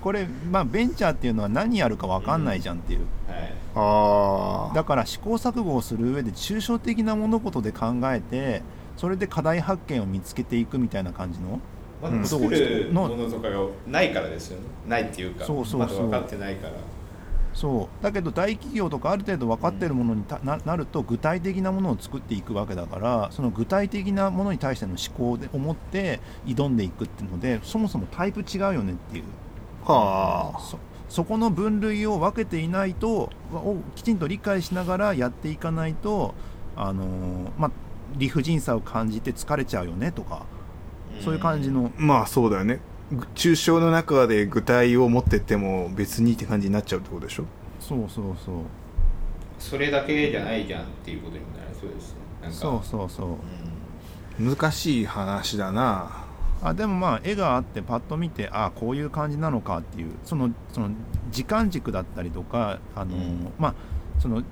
[0.00, 3.54] これまあベンチャーっていうのは何やるか分かんないじゃんっていう、はい。
[3.74, 8.62] ああだから試行錯誤をする上で抽象的な物事で考えて
[8.96, 11.58] それで課題発見を見つけていくみたいな感じの？
[12.02, 12.22] まうん。
[12.22, 13.58] だ作るものとかが
[13.88, 14.64] ないからですよね。
[14.88, 15.80] ないっていうかそうそうそう。
[15.80, 16.74] まだ分かってないから
[17.54, 18.02] そう。
[18.02, 29.24] だけど大企業とかある程度分かってるものにたななると具体的なものを作っていくわけだからその具体的なものに対しての思考で思って挑んでいくっていうのでそもそもタイプ違うよねっていう。
[29.84, 30.60] はあ。
[30.60, 30.78] そ
[31.08, 36.34] そこの分類を分けていないとをきちんと理解しながらやっていかないと
[36.76, 37.70] あのーまあ
[38.16, 40.46] 理不尽さを感じて疲れちゃうよねとか
[41.20, 41.92] そういう感じの。
[41.96, 42.74] まあそうだよね。
[42.76, 42.93] ぐ
[43.34, 47.44] 抽象の中で具体を持ってっても別にって感じになっちゃうってことでしょ？
[47.80, 48.56] そうそうそう。
[49.58, 52.18] それだけじゃないじゃんっていうことになりそうですね。
[52.42, 52.56] なんか。
[52.56, 53.38] そうそうそ
[54.38, 54.42] う。
[54.42, 54.56] うん。
[54.56, 56.24] 難しい話だな。
[56.62, 60.12] あでもまあ絵があってパッと見てあこういう感じなのかっていう。
[60.24, 60.90] そのその
[61.30, 63.52] 時間軸だったりとかあのー、うん。
[63.58, 63.74] まあ
[64.18, 64.42] その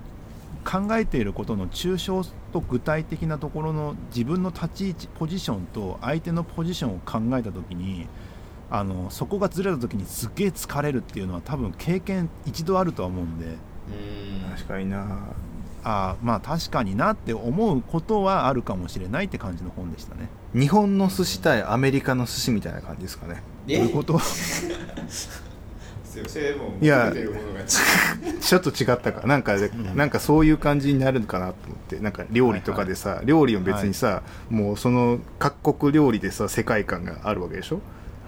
[0.65, 2.23] 考えていることの抽象
[2.53, 8.07] と具体的なところの自分の立ち位置ポジションと相手のポジションを考えた時に
[8.75, 13.47] あのそこがずれた時にすっげえ疲れるっていうのは多分経験一度あるとは思うんで。
[13.47, 13.55] うん。
[14.57, 15.07] 確かにな。
[15.85, 20.29] あまあ確かになって思うことはあるかもしれないって感じの本でしたね。
[20.55, 23.43] 日本の寿司対アメリカの寿司みたいな感じですかね。
[23.69, 23.77] え？
[23.79, 24.19] どういうこと？
[26.81, 27.13] いや
[28.41, 29.27] ちょっと違ったか。
[29.27, 29.57] なんか
[29.95, 31.99] なんかそういう感じになるのかなと思って。
[32.01, 37.81] なんか料理とかでさ、料理を別にさ、もうその各国料理でさ世界観があるわけでしょ？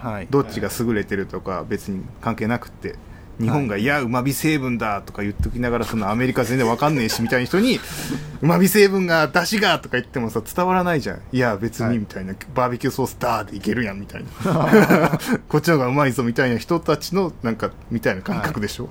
[0.05, 0.27] はい。
[0.31, 2.97] どっちが優れてるとか別に関係なくって
[3.41, 7.81] 日本が「いやうまみ成分だ」とか言っときながらそのアメリカ全然わかんねえしみたいな人に
[8.43, 11.21] 「うまみ成分が出汁が」とか言ってもさ伝わらないじゃん。
[11.33, 11.95] いや別はい。
[11.95, 15.19] にみたいな、バーベキューソースだーでいけるやんみたいな。
[15.49, 18.89] こっちの方がうまいぞみたいな人たちのなんかみたいな感覚でしょ、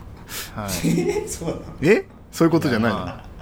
[0.55, 0.89] はい。
[0.99, 2.05] えそうなのえ？
[2.32, 3.32] そういうことじゃないの？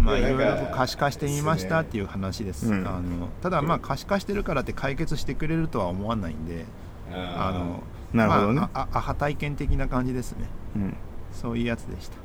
[0.00, 2.66] まあまあいろいろと可視化してみましたっていう話です。
[2.66, 2.86] うん。
[2.86, 6.64] あのただまあ可視化してるからって解決してくれるとは思わないんで、
[7.12, 7.82] あの
[8.12, 8.60] なるほどね。
[8.60, 10.46] まあ、あアハ体験的な感じですね。
[10.76, 10.96] うん。
[11.32, 12.16] そういうやつでした。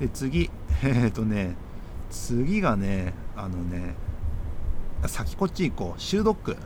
[0.00, 0.50] で次
[0.84, 1.54] えっ、とね
[2.10, 3.94] 次がねあのね
[5.06, 6.00] 先こっち行こう。
[6.00, 6.56] シュードック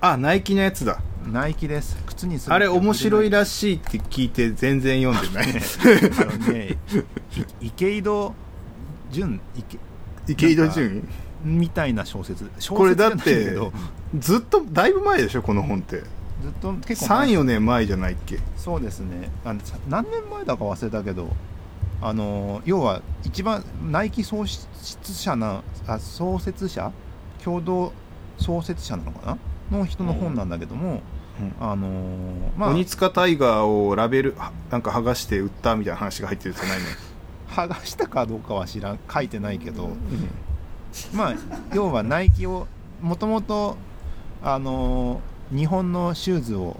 [0.00, 1.00] あナイキのやつだ。
[1.30, 1.96] ナイキです。
[2.06, 5.48] 靴にするあれ面白いららしいって聞いて全然読んでない。
[6.18, 6.78] あのね
[7.60, 8.34] い池井戸
[9.10, 9.78] 潤池
[10.26, 11.08] 池井戸潤
[11.44, 12.44] みたいな小説。
[12.58, 13.72] 小説これだってど
[14.18, 15.98] ずっとだいぶ前でしょこの本って。
[15.98, 17.28] ずっと結構前。
[17.28, 18.38] 34年前じゃないっけ？
[18.56, 19.30] そうですね。
[19.44, 21.28] あのさ何年前だか忘れたけど
[22.02, 26.92] あの要は一番ナイキ創出者なあ創設者？
[27.44, 27.92] 共同
[28.38, 29.36] 創設者なのか
[29.70, 29.78] な？
[29.78, 31.00] の人の本なんだけども、
[31.60, 31.88] あの
[32.58, 32.70] まあ。
[32.70, 36.84] 鬼塚タイガーをラベルはなんか剥がして売ったみたいな話が入ってるじゃないの、
[37.50, 39.90] 剥がしたかどうかは知らん書いてないけど、
[41.12, 41.34] まあ
[41.74, 42.66] 要はナイキを
[43.02, 43.76] もともと
[44.42, 45.20] あの
[45.50, 46.76] 日本のシューズを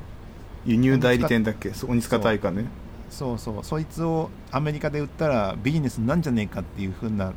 [0.64, 1.72] 輸入代理店だっけ？
[1.74, 2.66] そう鬼塚タイガーね？
[3.10, 3.64] そうそう。
[3.64, 7.32] そいつをアメリカで売ったらビジネスなんじゃねえかっていうふうな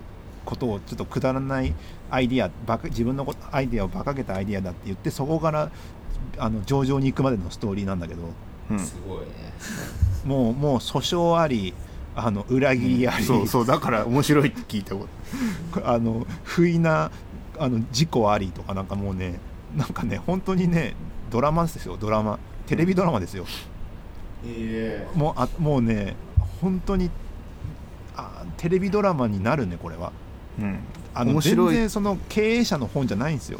[0.45, 1.73] ことをちょっとくだらない
[2.11, 5.71] アイディアバカ自分のことアイディアを馬鹿げたアイディアだって言ってそこから
[6.37, 8.21] あの上場に行くまでのストーリーなんだけど
[8.69, 8.79] うん。
[8.79, 9.19] すごい。
[9.21, 9.25] ね
[10.25, 11.73] もうもう訴訟あり
[12.15, 15.07] あの裏切りあり、そうそうだから面白いって聞いたこ
[15.83, 17.11] あの不意な
[17.59, 19.39] あの事故ありとかなんかもうね
[19.75, 20.95] なんかね本当にね
[21.31, 22.39] ドラマですよドラマ。
[22.67, 23.45] テレビドラマですよ。
[24.45, 26.15] えもうあもうね
[26.61, 27.09] 本当に
[28.15, 30.11] あテレビドラマになるねこれは。
[30.59, 30.79] と、うん、
[31.13, 31.73] あの面白い。
[31.73, 33.59] 全然その経営者の本じゃないんですよ。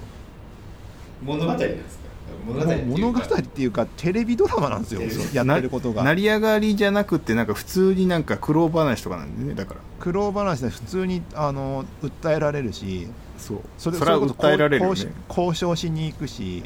[1.23, 2.02] 物語なんですか？
[2.43, 3.85] 物語っていうか。
[3.97, 4.99] テレビドラマなんですよ。
[5.01, 5.35] テレビ。
[5.35, 6.03] やってることが。
[6.03, 9.79] 成り上がりじゃなくてなんか普通になんか苦労話とかなんでねだから。
[9.99, 13.07] 苦労話で普通にあの訴えられるし。
[13.37, 13.61] そう。
[13.77, 15.13] それそれは訴えられるね。
[15.29, 16.63] 交渉しに行くし。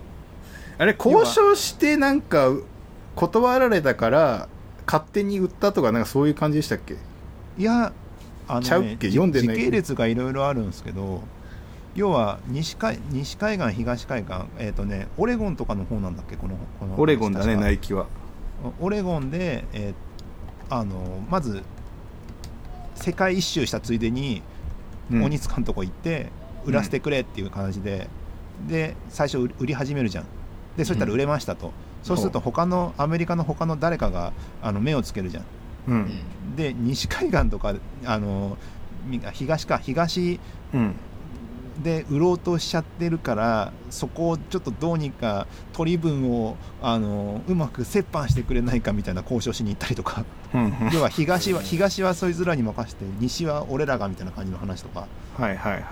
[0.79, 2.51] あれ交渉してなんか
[3.15, 4.47] 断られたから
[4.85, 6.97] 勝手に売ったとかなんかそういう感じでしたっけ？
[7.57, 7.91] いや
[8.47, 9.09] あの、ね、ちゃうっけ？
[9.09, 11.23] 読んでない時系列がいろいろあるんですけど
[11.97, 16.37] 要は西海西海岸東海岸えっ、とねオレゴンとかの方なんだっけ？
[16.37, 18.05] このこのオレゴンだねナイキは。
[18.79, 19.93] オレゴンで、えー
[20.69, 21.63] あのまず
[22.95, 24.41] 世界一周したついでに
[25.11, 25.23] うん。
[25.23, 26.27] 鬼塚のとこ行って
[26.65, 28.09] 売らせてくれっていう感じで、
[28.67, 30.25] で最初売売り始めるじゃん。
[30.75, 31.71] でそしたら売れましたと、
[32.03, 35.45] そうすると他のアメリカの他の誰かがあの目をつけるじゃん。
[35.87, 36.55] うん。
[36.57, 37.73] で西海岸とか
[38.03, 38.57] あの
[39.05, 40.39] み東か東
[40.73, 40.95] うん
[41.83, 50.25] で売ろうとしちゃってるからそこをちょっとどうにか取り分をあのうまく折半してくれないかみたいな交渉しに行ったりとか。
[50.93, 55.07] 要は東は東はそいつらに任せて西は俺らがみたいな感じの話とか。
[55.37, 55.83] はいはいはい。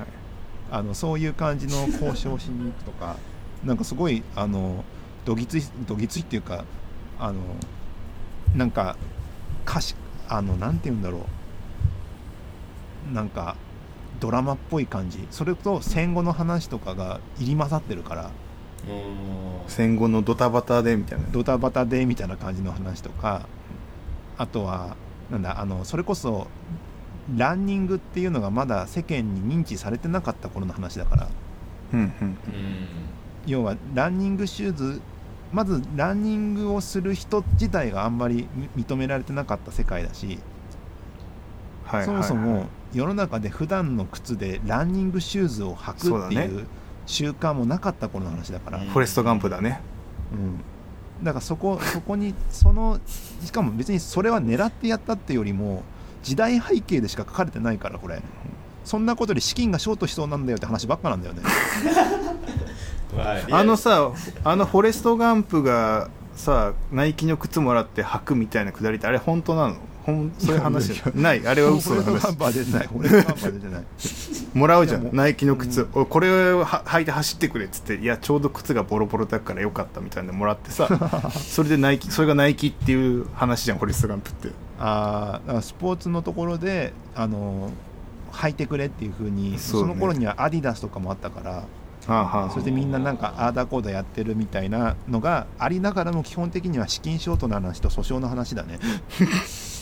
[0.72, 3.18] あのそういう感じの交渉しに行くとか。
[3.64, 4.84] なんかすごいあの
[5.26, 6.66] どぎついどぎついっていうか
[7.20, 7.40] あの
[8.56, 8.96] なんか
[9.68, 9.96] 歌詞
[10.30, 11.26] あのなんて言うんだろ
[13.12, 13.14] う。
[13.14, 13.56] なんか
[14.26, 15.28] ドラマっぽい感じ。
[15.30, 18.32] それと戦後の話とかが入り混ざってるから。
[19.68, 21.28] 戦後のドタバタでみたいな。
[21.32, 23.48] ドタバタでみたいな感じの話とか。
[24.38, 24.96] あとは
[25.30, 26.48] なんだあのそれこそ
[27.38, 31.28] ランニングっていうのがまだ世間に認知されてなかった頃の話だから。
[31.94, 32.08] うんうん。
[32.28, 32.38] うん。
[33.46, 35.02] 要はランニングシューズ
[35.54, 40.40] まずランニングをする人自体があんまりみ認められてなかった世界だし、
[41.86, 42.24] はいはいはい。
[42.24, 42.66] そもそも
[42.96, 46.66] 世の中で普段の靴でランニングシューズを履くっていう
[47.06, 48.88] 習慣もなかった頃の話だから、うん。
[48.88, 49.82] フォレストガンプだね。
[50.32, 53.00] うん、だからそこそこにその
[53.44, 55.84] しかも別にそれは狙ってやったってよりも
[56.24, 58.22] 時代背景でしか書かれてないからこれ。
[58.86, 61.42] そんなことで資金がショートしそうなんだよって話ばっかなんだよね。
[63.50, 64.12] まあのさ
[64.44, 69.76] あのフォレストガンプがさナイキの靴もらって履くみたいなくだりってあれ本当なの？
[70.06, 71.48] ほんそういう話いやない。
[71.48, 72.88] あれは嘘のフォレストガン話パー出てない。
[72.88, 73.84] フォレストガンパー出てない。
[74.54, 75.10] もらうじゃん。
[75.16, 77.96] ナイキの靴、おこれをは履いて走ってくれっつって。
[77.96, 80.88] いやちょうど靴がボロボロだからよかったみたいなのもらってさ。
[81.32, 84.50] それでナイキそれがナイキっていう話じゃんフォレストガンプって。
[84.80, 87.72] あーだからスポーツのところであの
[88.32, 98.80] 履いてくれっていうふうにそその頃にはアディダスとかもあったからそれでみんななんかアーダーコーダーやってるみたいなのがありながらも基本的には資金ショートの話と訴訟の話だね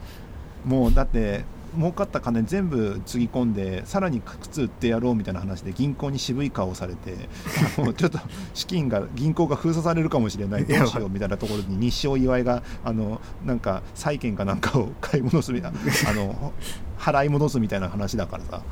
[0.64, 1.44] もうだって
[1.76, 7.28] 儲かった金全部つぎ込んでさらに靴売ってやろうみたいな話で銀行に渋い顔をされて
[7.80, 8.18] もうちょっと
[8.52, 15.78] 資金が銀行が封鎖されるかもしれないどうしようみたいなところに日商祝いがあのなんか債券かなんかを買い戻すみたいな
[16.10, 16.52] あの
[16.98, 18.62] 払い戻すみたいな話だからさ。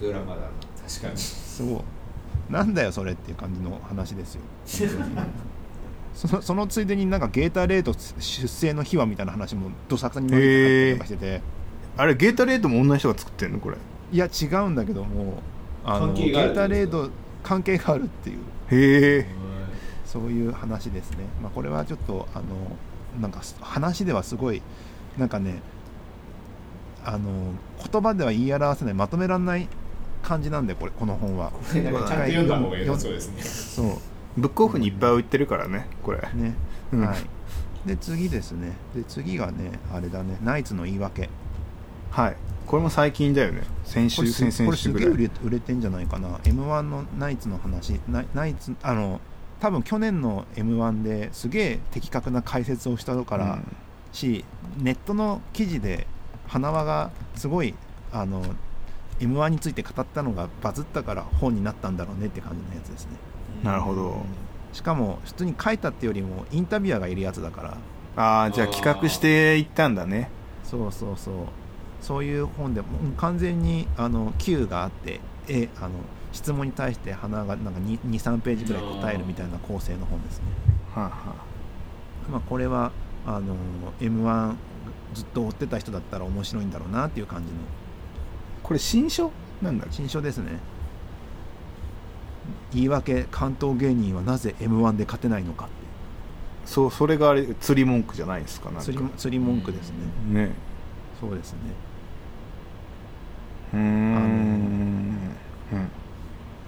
[0.00, 0.48] ドラマだな。
[0.88, 1.16] 確かに。
[1.16, 2.52] そう。
[2.52, 4.40] なんだよそれっていう感じの話ですよ
[6.14, 11.42] その そのついでになんかゲータレード出生の秘話みたいな話もどさくさに伸びて入ったりとかしてて、
[11.96, 13.76] あれゲータレードも同じ人が作ってんのこれ？
[14.12, 15.42] いや違うんだけども
[15.84, 17.10] あのゲータレード
[17.42, 18.38] 関係があるっていう。
[18.70, 19.26] へえ
[20.06, 22.44] そういう話ですね、まあ、これはちょっとあの
[23.20, 24.62] なんかす話ではすごい
[25.18, 25.60] なんかね
[27.04, 27.52] あの
[27.90, 29.68] 言葉では言い表せないまとめられない
[30.22, 31.50] 感じなんでこれこの本は。
[31.74, 33.42] なんかちゃんと読んだ方が良さそうですね。
[33.42, 33.98] そう
[34.36, 36.18] ブックオフにいっぱい売ってるからねこれ。
[36.34, 36.54] ね、
[36.92, 37.06] うん。
[37.06, 37.18] はい。
[37.86, 38.72] で次ですね。
[38.94, 40.38] で次がねあれだね。
[40.42, 41.28] ナイツの言い訳。
[42.10, 42.36] はい。
[42.66, 43.62] これも最近だよね。
[43.84, 46.40] 先週先々週ぐこれすげえ売らいれてんじゃないかな。
[46.44, 48.00] m 1のナイツの話。
[48.08, 49.20] ナナイツあの
[49.60, 53.58] 多分去年の m 1ですげえ的確な解説をしたから、
[54.12, 54.44] し
[54.78, 56.06] ネットの記事で
[56.48, 57.74] 花輪がすごい
[58.12, 58.42] あの
[59.20, 63.12] m 1について語ったのがバズったから本になったんだろうねって感じのやつですね。
[63.12, 63.33] うん
[63.64, 64.22] なるほど。
[64.72, 67.76] しかも普通に書いたってよりもインタビュアーがいるやつだから。
[68.16, 70.30] ああじゃあ企画していったんだね。
[70.62, 71.34] そうそうそう。
[72.00, 75.90] そういう本でもう完全にあの Q があってえあの
[76.32, 80.44] 質問に対して花がなんか23ページぐらい答えるみたいな構成の本ですね、
[80.94, 81.34] はあは
[82.30, 82.92] まあ、これは
[83.26, 83.54] あの
[84.00, 84.54] m 1
[85.14, 87.58] ずっと追ってた人だったら面白いんだろうなっていう感じの。
[87.58, 87.62] あ
[88.62, 89.30] これ新書？
[89.62, 90.58] なんだ新書ですね
[92.72, 95.74] 言い訳関東芸人はなぜ m 1で勝てないのかって。
[96.66, 98.82] そうそれがあれ釣り文句じゃないですかなんか。
[98.82, 100.46] 釣り釣り文句ですね。
[100.46, 100.52] ね。
[101.20, 101.58] そうですね。
[103.74, 103.82] うーん。
[105.72, 105.88] うん。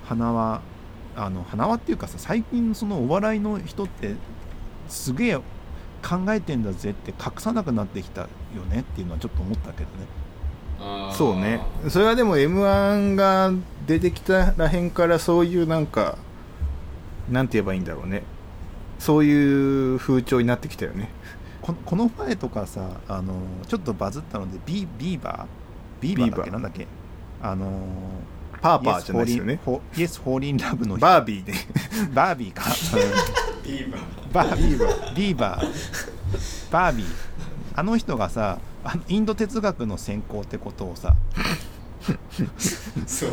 [0.05, 0.61] 花輪
[1.17, 4.15] あの花輪っていうかさ最近そのお笑いの人って
[4.89, 5.43] すげえ考
[6.29, 8.29] えてんだぜって隠さなくなってきたよ
[8.71, 11.13] ねっていうのはちょっと思ったけどね。
[11.15, 11.61] そうね。
[11.89, 13.51] それはでも m 1が
[13.87, 16.19] 出てきたらへんからそういうなんか
[17.31, 18.23] なんて言えばいいんだろうね。
[18.99, 21.09] そういう風潮になってきたよね。
[21.63, 23.35] ここの前とかさあの
[23.67, 26.17] ちょっとバズったのでビビーバー？
[26.17, 26.51] ビーバーだっけ？
[26.51, 26.87] なんだっけ？
[27.43, 27.83] あの
[28.63, 29.61] パーパーじゃないですよね。
[29.97, 31.07] Yes, fall in love の人。
[31.07, 31.55] バービーね。
[32.15, 32.65] バービーか。
[33.65, 34.33] ビーバー。
[34.33, 35.15] バービー。
[35.15, 36.73] ビーバー。
[36.73, 37.07] バービー。
[37.75, 41.15] あの人がさあのインド哲学の専攻ってことをさ
[43.07, 43.31] そう。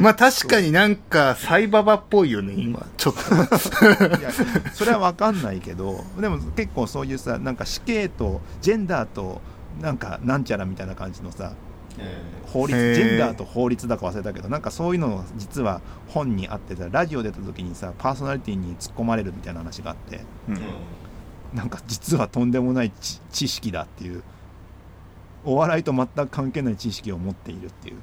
[0.00, 3.34] まあ確かになんかサイババっぽいよね今ちょっと。
[4.18, 4.30] いや
[4.72, 9.40] それは分かんないけどでも結構そういうさなんか死刑とジェンダーと
[9.80, 11.52] なんかなんちゃらみたいな感じのさ
[12.46, 20.58] 法律ジェンダーと法律だか忘れたけどなんかそういうのが実は本にあってさラジオ出た時にさパーソナリティに突っ込まれるみたいな話があってうん。
[21.54, 24.22] なんか実はとんでもない知知識だっていう
[25.44, 27.96] お笑いと全く関係ない知識を持っているっていう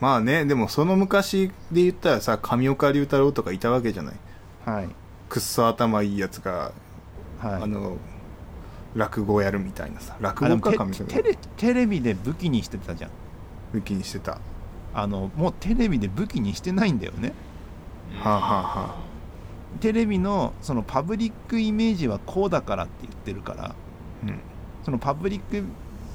[0.00, 4.14] まあねでもその昔で言ったらさ上岡龍太郎とかいたわけじゃない？
[4.64, 4.88] はい。
[5.28, 6.72] くっそ頭いいやつが、
[7.38, 7.62] はい。
[7.62, 7.96] あの
[8.94, 10.16] 落語やるみたいなさ。
[10.20, 11.12] 落語家かみたいな。
[11.12, 13.10] テテレテレビで武器にしてたじゃん。
[13.72, 14.32] 武器にしてた。
[14.32, 14.38] は
[14.94, 17.32] あのもうテレビで武器にしてないんだよね。
[18.24, 18.96] あはあは
[19.80, 23.74] テレビのそのパブリックイメージはこうだからって言ってるから
[24.24, 24.40] うん。
[24.82, 25.62] そのパブリック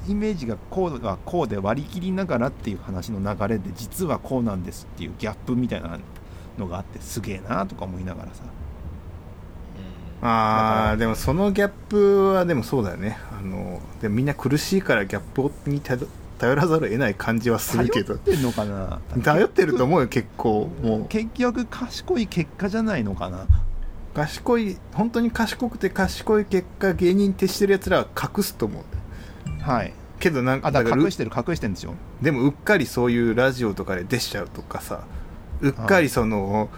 [0.08, 5.99] イメージがこうはこうで割り切りながらっていう話の流れで実はこうなんですっていうギャップみたいな
[6.58, 8.43] のがあってすげえなとか思いながらさ。
[10.22, 13.18] あーでもそのギャップはでもそうだよね。
[13.32, 18.18] あのでもみんな苦しいからギャップに頼頼らざるを得ない感じはするけど。
[18.18, 18.99] 頼ってんのかな？
[19.24, 21.06] 頼ってると思うよ結構もう。
[21.06, 23.45] 結局賢い結果じゃないのかな？
[24.14, 28.84] 賢い本当に賢くて賢い結果芸人ってしてるやつらは隠すと思う
[29.66, 29.93] はい。
[30.20, 31.95] けどなんかあだから隠してる隠してるんですよ。
[32.22, 35.03] でもうっかりそういうラジオとかで出しちゃうとかさ
[35.61, 36.70] うっかりその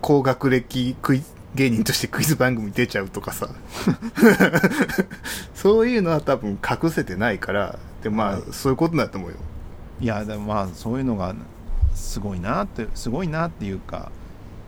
[0.00, 3.48] 高学歴クイズ芸人としてクイズ番組出ちゃうとかさ。
[5.54, 8.42] そういうのは多分隠せてないからでまあ、はい。
[8.52, 9.36] そういうことだと思うよ。
[10.00, 11.34] いやでもまあそういうのが
[11.94, 14.10] すごいなってすごいなっていうか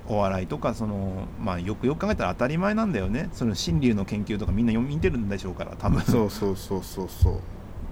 [0.09, 3.29] お笑いとかそのまあよくよく考えたら当たり前なんだよね。
[3.33, 6.03] その心理の研究とかみんな読み見てるんでしょうから多分。
[6.03, 7.41] そうそうそうそうそう。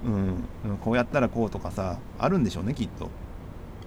[0.04, 3.08] うん、こうやったらこうとかさあるんでしょうねきっと。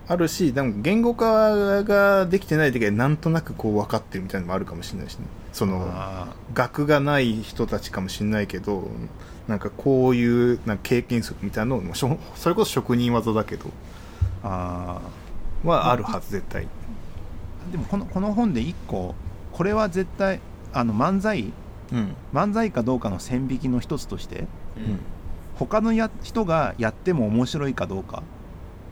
[0.08, 5.26] あるしでも言語化ができてない時はなんとなくこう分かってるみたいなのもあるかもしれないしね。
[5.54, 8.90] そのあ学がない人たちかもしれないけど
[9.48, 13.66] なんかこういうなんか経験則みたいなのもしょそれこそ職人技だけど。
[13.66, 13.70] ー。
[14.44, 15.00] あ
[15.64, 16.64] はあるはず絶対。
[16.64, 16.68] ー
[17.72, 19.16] でもこのこの本で一個
[19.52, 20.40] これは絶対
[20.74, 21.54] あの漫才
[21.92, 22.16] うん。
[22.34, 24.48] 漫才かどうかの線引きの一つとして
[24.78, 25.00] うん。
[25.56, 28.24] 他のや人がやっても面白いかどうか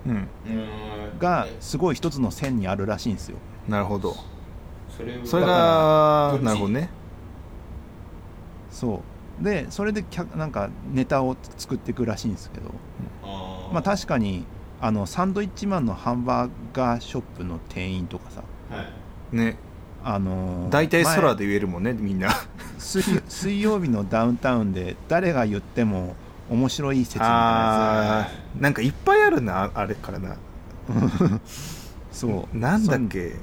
[0.05, 0.15] うん。
[0.15, 0.27] うん。
[1.19, 3.37] がすごい一つの線にあるらしいんですよ。
[3.67, 4.15] なるほど。
[5.25, 6.89] それがなるほどね。
[8.69, 9.01] そ
[9.39, 9.43] う。
[9.43, 12.71] でそれで客なんかネタを作っていくらしいんですけど。
[13.71, 14.45] まあ確かに
[14.81, 18.50] あのサンドイッチマンのハンバーガーショップの店員とかさはい
[19.31, 19.57] ね。
[20.03, 22.29] あのー大体空前で言えるもんねみんな。
[22.79, 26.15] 水水曜日のダウンタウンで誰が言っても
[26.49, 28.27] 面白い説みたいな
[28.59, 30.35] なんかいっぱいあるなあれからな。
[32.11, 32.57] そう。
[32.57, 33.35] なんだっけ？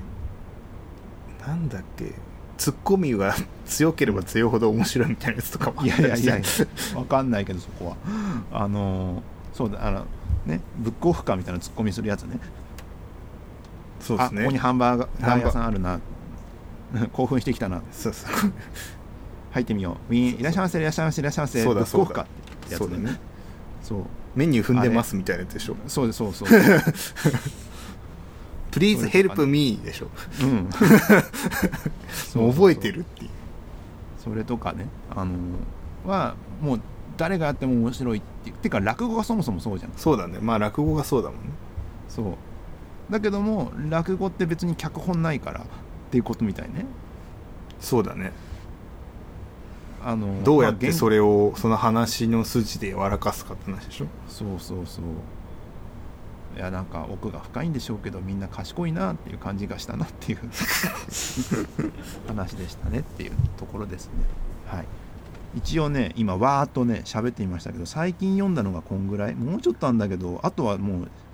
[1.46, 2.12] なんだっけ？
[2.58, 3.34] ツッコミが
[3.66, 6.22] 強ければ強いほど面白いみたいなやつとかもあいったりし。
[6.22, 6.48] てやいやい
[6.92, 7.96] やわかんないけどそこは。
[8.52, 9.20] あのー
[9.56, 10.04] そうだあの
[10.46, 12.38] ねブックオフかみたいなツッコミするやつね
[14.08, 16.00] そうですあここにねハンバーガー屋さんあるな。
[17.12, 17.82] 興奮してきたな。
[17.92, 18.52] そうそう。
[19.50, 20.12] 入ってみよう。
[20.12, 21.62] ウィーンいらっしゃいませいらっしゃいませいらっしゃいませ。
[21.62, 22.26] そうだブックオフかっ
[22.66, 23.20] てやつそうだね。
[23.82, 24.02] そう。
[24.34, 25.76] メニュー踏んでますみたいなやつでしょ。
[25.86, 26.48] そうですそうそう、
[28.70, 30.08] Please help me でしょ。
[30.40, 30.70] うん、
[32.40, 33.30] もう覚えてるっていう。
[34.22, 34.86] それとかね。
[35.10, 36.80] あのーはもう
[37.16, 38.56] 誰がやっても面白いっていう。
[38.56, 39.92] てか落語がそもそもそうじゃん。
[39.96, 40.38] そうだね。
[40.40, 41.50] まあ落語がそうだもんね。
[42.08, 42.34] そう
[43.10, 45.64] だけども落語って別に脚本ないからっ
[46.10, 46.84] ていうことみたいね。
[47.80, 48.32] そうだね。
[50.04, 54.06] あのどうやってまあそれをその話の筋で笑かすかって話でしょ？
[54.28, 55.04] そうそうそう。
[56.56, 60.38] いやなんか奥が深いんでしょうけどみんな賢いなっていう感じがしたなっていう
[62.26, 64.12] 話でしたねっていうところですね。
[64.66, 64.84] はい。
[65.56, 69.34] 一応ね今わーっとね喋ってみましたけど最近読んだのがこんぐらい？
[69.34, 71.10] もうちょっとあんだけどあとはもう「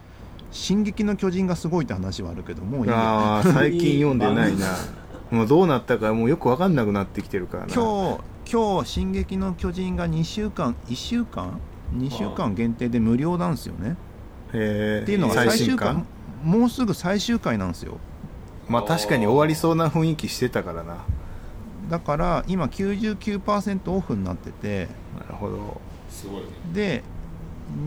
[0.55, 4.68] 進撃の巨人」がすごいって話はあるけどもああ最近読んでないな。
[5.30, 7.74] もうどうなったかもうよく分かんなくなってきてるからな。
[7.74, 11.59] 今日今日「進撃の巨人」が2週間1週間
[11.96, 13.96] ？2週間限定で無料なんですよね。
[14.52, 16.05] へえっていうのが最最終回？
[16.44, 17.98] もうすぐ最終回なんですよ。
[18.68, 20.98] まあ確かに終わりそうな雰囲気してたからな。
[21.90, 24.88] だから今99%オフになってて。
[25.32, 25.80] ほど。
[26.09, 26.46] すごいね。
[26.72, 27.02] で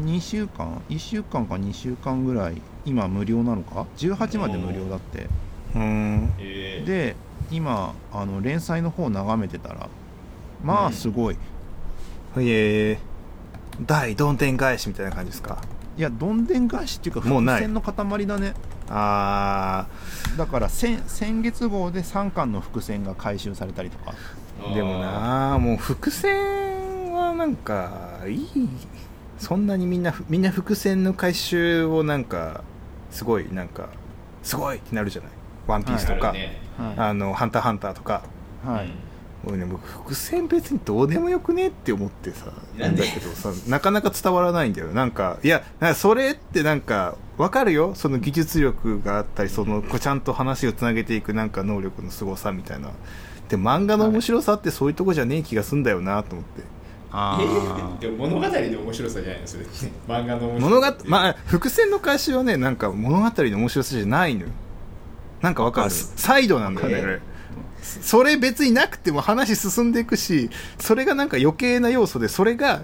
[0.05, 5.27] 2週間？1週間か2週間ぐらい今無料なのか？18まで無料だって。
[5.75, 6.33] うーん。
[6.39, 7.15] ええで
[7.51, 9.87] 今あの連載の方眺めてたら
[10.63, 11.37] まうんあすごい、へ
[12.91, 12.97] え
[13.85, 15.59] 大どんでん返しみたいな感じですか？
[15.97, 17.55] いやどんでん返しっていうかもうない。
[17.61, 18.53] 伏線の塊だね。
[18.89, 19.85] あ
[20.37, 24.13] だから先先月号で3巻の伏線が回収されたりとか。
[24.61, 28.69] ーでもなあもう伏線はなんかいい
[29.37, 32.63] そんなにみんなみんな伏線の回収をなんか
[33.11, 33.89] すごいなんか
[34.43, 34.77] すごい!
[34.77, 35.31] ってなるじゃない。
[35.67, 36.33] ワンピースとか、
[36.77, 38.23] はあのハンターハンターとか。
[38.65, 38.89] い、はい
[39.45, 45.63] 俺ね僕伏線別にどうでもよくねって思ってさなんでだけどさなかなか伝わらないんだよなんかいや
[45.95, 47.93] それってなんかわかるよ。
[47.93, 52.89] その技術力があったりそのこうちゃんと話をつなげていくなんか能力の凄さみたいな。
[53.47, 56.63] で漫画の面白さってそういうとこじゃねえ気がすんだよなと思って
[57.99, 59.47] でも物語の面白さじゃないの？
[59.47, 59.71] それって。
[60.07, 60.89] 漫画の面白さ。
[60.89, 64.47] ってまあ伏線の開始はねなんか物語の面白さじゃないのよ。
[65.41, 65.89] なんかわかる？
[65.89, 67.19] サイドなんだよねえこれ。
[67.81, 70.49] それ別になくても話進んでいくし
[70.79, 72.81] それがなんか余計な要素でそれが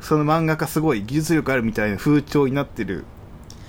[0.00, 3.04] その漫画家すごい技術力あるみたいな風潮になってる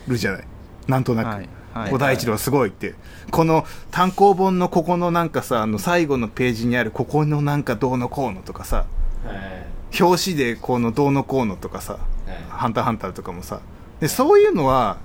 [0.07, 0.43] るじゃない？
[0.87, 1.91] なんとなく、はいはい。
[1.91, 2.95] 小田一郎すごいって。
[3.31, 8.85] この単行本のここのなんかさあの最後のページにあるここのなんかどうのこうのとかさ。
[9.25, 9.63] はい
[9.99, 12.01] 表紙でこのどうのこうのとかさはい
[12.49, 13.61] ハンターハンターとかもさ。
[13.99, 14.97] でそういうのは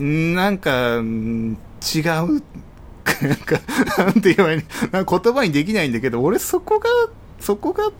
[0.00, 1.58] んなんかん
[1.94, 2.04] 違う。
[2.04, 3.58] なんか
[3.98, 4.62] なんて言えばいい
[4.92, 6.88] 言葉にできないんだけど俺そこが
[7.40, 7.90] そこが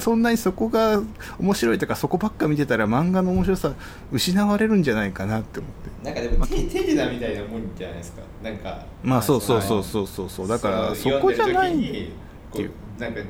[0.00, 1.02] そんなにそこが
[1.38, 3.74] 面白いとかそこばっか見てたら漫画の面白さ
[4.10, 5.72] 失われるんじゃないかなって思っ
[6.02, 6.04] て。
[6.04, 8.22] なんかでも手手品みたいなもんじゃないですか？
[8.42, 10.48] なんかまあそうそうそうそうそうそう。
[10.48, 11.76] だからそのこじゃないっ
[12.52, 12.70] ていう。
[12.98, 13.20] うなんか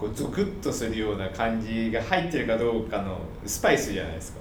[0.00, 4.38] こうゾクッとするような感じが入ってるかどうかのスパイスじゃないですか。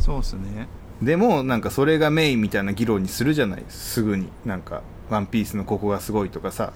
[0.00, 0.66] そうですね。
[1.02, 4.28] でもなんかそれがメインみたいな議論にするじゃないすぐに。
[4.46, 6.72] なんか「ワンピースのここがすごいとかさ。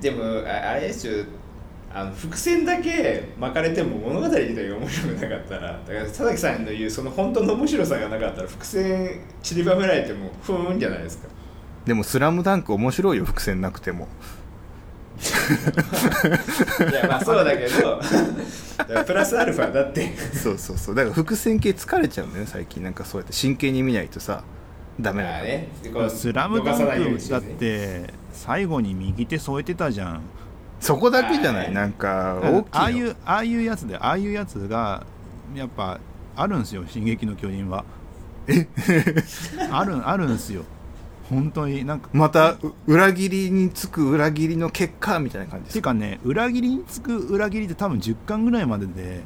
[0.00, 1.24] でもああれですよ。
[1.92, 11.28] あの伏線だけ巻かれても物語自体が面白くなかったらだから佐々木さんの言うその本当の面白さがなかったら伏線散りばめられてもふーんじゃないですか。
[11.84, 14.06] でも「スラムダンク面白いよ伏線なくても
[16.90, 18.00] いやまあそうだけど。
[19.06, 20.16] プラスアルファだって。
[20.32, 20.94] そうそうそう。
[20.94, 22.82] だから伏線系疲れちゃうんだよね最近。
[22.82, 23.32] なんかそうやって。
[23.32, 24.42] 真剣に見ないとさ
[24.98, 25.68] ダメまだよあね。
[26.10, 30.22] スラムダ逃さないようンクだって最後に右手添えてたじゃん。
[30.80, 31.70] そこだけじゃなはい。
[31.70, 35.04] いなんか大きいああいうああいうやつでああいうやつが
[35.54, 35.98] やっぱ
[36.36, 37.84] あるんすよ「進撃の巨人は」
[38.48, 38.66] え？
[39.70, 40.62] あるあるんすよ
[41.30, 49.22] 本当になんかまたう裏切りにつく裏切りの結果みたいな感じですていうかね裏切りにつく裏切りって多分10巻ぐらいまでで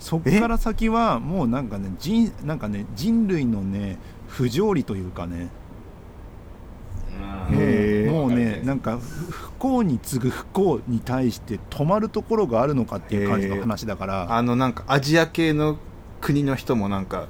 [0.00, 5.48] そっから先はもうなんかね人なんかね人類のね不条理というかね。
[8.08, 14.32] もうねなんか不不幸に次ぐ不幸に対して止まるところがあるのかっていう感じの話だから。
[14.34, 15.76] あのなんかアジア系の
[16.20, 17.26] 国の人もなんか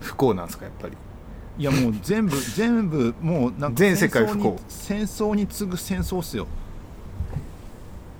[0.00, 0.96] 不幸なんですかやっぱり？
[1.58, 6.46] いやもう全部全部もうなんか全世界戦争に不幸戦争に次ぐ戦争っすよ。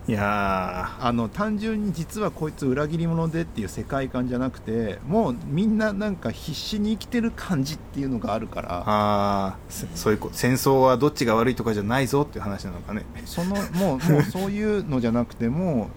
[0.08, 8.82] いやあの単純に実はこいつ裏切り者でっていう世界観じゃなくてもうみんななんか必死に生きてる感じっていうのがあるかーら。
[8.84, 9.56] あ
[9.94, 13.04] そういうこ戦争はどっちが悪いとかじゃないぞっていう話なのかね。
[13.26, 15.88] そのもうもうそういうのじゃなくても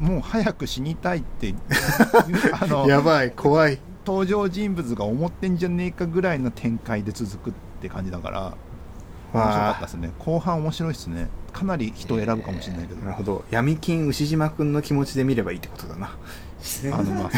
[0.00, 1.52] うもう早く死にたいって
[2.60, 3.78] あのやばい怖い
[4.08, 7.52] 登場人物が思ってんじゃねえかぐらいの展開で続くっ
[7.82, 8.40] て感じだから
[9.34, 10.10] 面白かったですね。
[10.18, 11.28] 後半面白いですね。
[11.52, 13.44] かなり人選ぶかもしれないけど、なるほど。
[13.50, 16.06] 闇金牛島君の気持ちで見ればいいってことだな。
[16.94, 17.30] あのまあ。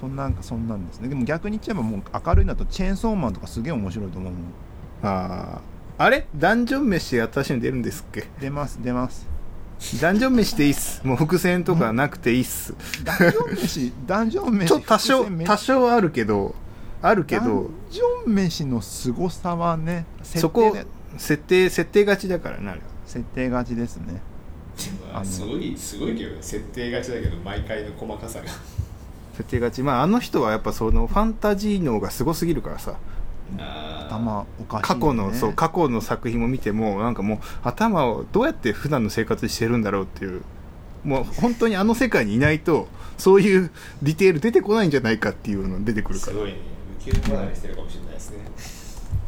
[0.00, 1.08] そんなんかそんなんですね。
[1.08, 4.42] でも逆に言っちゃえばもう明るいんだとチェーンソーマンとかすげえ面白いと思うもん。
[5.02, 6.02] あー。
[6.02, 6.26] あれ？
[6.34, 8.24] ダンジョン飯私に出るんですっけ？
[8.40, 9.26] 出ます出ます
[10.00, 11.06] ダンジョン飯でいいっす。
[11.06, 12.74] もう伏線とかなくていいっす。
[13.04, 16.54] ダンジョン飯ダンジョン飯ちょっと多少多少あるけど
[17.02, 20.76] あるけダどンジョン飯の凄さはね設そこ
[21.16, 22.86] 設定設定勝ちだからなあれは。
[23.06, 24.20] 設定勝ちですね。
[25.12, 26.38] あのすごいすごいけどね。
[26.40, 28.46] 設定がちだけど毎回の細かさが。
[29.36, 29.82] 設定勝ち。
[29.82, 32.94] まああの人はやっぱそのファンタジー能がすごすぎるからさ
[33.58, 40.42] 頭おかしい、ね、過去の、そう過去の作品も見てもなんかもう頭をどうやって普段の生活してるんだろうっていう。
[41.04, 42.88] もう本当にあの世界にいないと
[43.18, 43.70] そういう
[44.02, 46.32] ディテール出てこないんじゃないかっていうの出てくるから。
[46.32, 46.56] すごいね。
[47.04, 48.38] 浮世離れしてるかもしれないですね。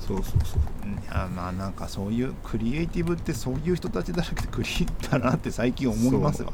[0.00, 0.60] そうそうそう。
[0.60, 0.75] うん
[1.24, 6.52] あまあなんかそういうクリエイティブってそういう人たちだらけで クリエイだなって最近思いますわ。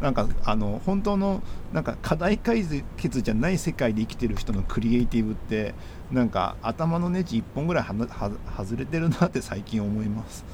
[0.00, 1.42] なんかあの本当の
[1.72, 2.64] なんか課題解
[2.96, 5.74] 決じゃない世界で生きてる人のクリエイティブって
[6.10, 10.44] なんか頭のネジ1本ぐらいはなは外れてるなって最近思います。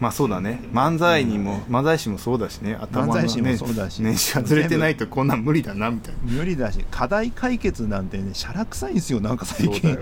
[0.00, 0.60] まあそうだね。
[0.72, 2.76] 漫才にも、漫才師もそうだしね。
[2.80, 4.02] 頭の漫才師もそうだし。
[4.02, 6.32] ね外れてないとこんなん無理だなみたいな。
[6.32, 6.84] 無理だし。
[6.90, 9.96] 課題解決なんてねしゃらくさいんですよなんか最近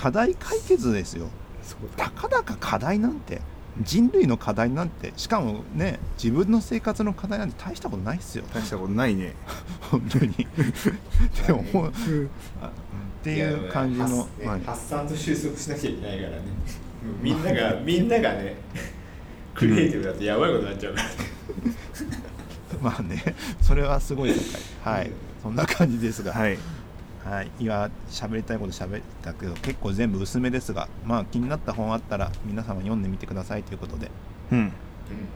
[0.00, 1.28] 課題解決ですよ。
[1.98, 3.42] たかだか課題なんて
[3.82, 8.44] 人類の課題なんてしかもね自分の生活の課題なんて大したことないっすよ。
[8.54, 9.34] 大したことないね。
[9.90, 10.32] 本当に。
[10.32, 10.36] っ
[11.44, 11.92] て思うっ
[13.22, 14.60] ていう感じの、いやはい。
[14.60, 16.42] 発発散と収束しなきゃいけないからね。
[17.20, 18.56] みんながみんながね
[19.54, 21.08] クリエイティブだとやばいことになっちゃうから。
[21.08, 21.14] ね
[22.80, 24.40] まあねそれはすごい世
[24.82, 24.94] 界。
[24.94, 25.10] はい。
[25.42, 26.58] そんな感じですが、はい
[27.24, 34.10] はい、今喋りたいこと喋ったけど結構全部薄めですがまあ気になった本あったら皆様読んでみてくださいということで、
[34.50, 34.72] うん。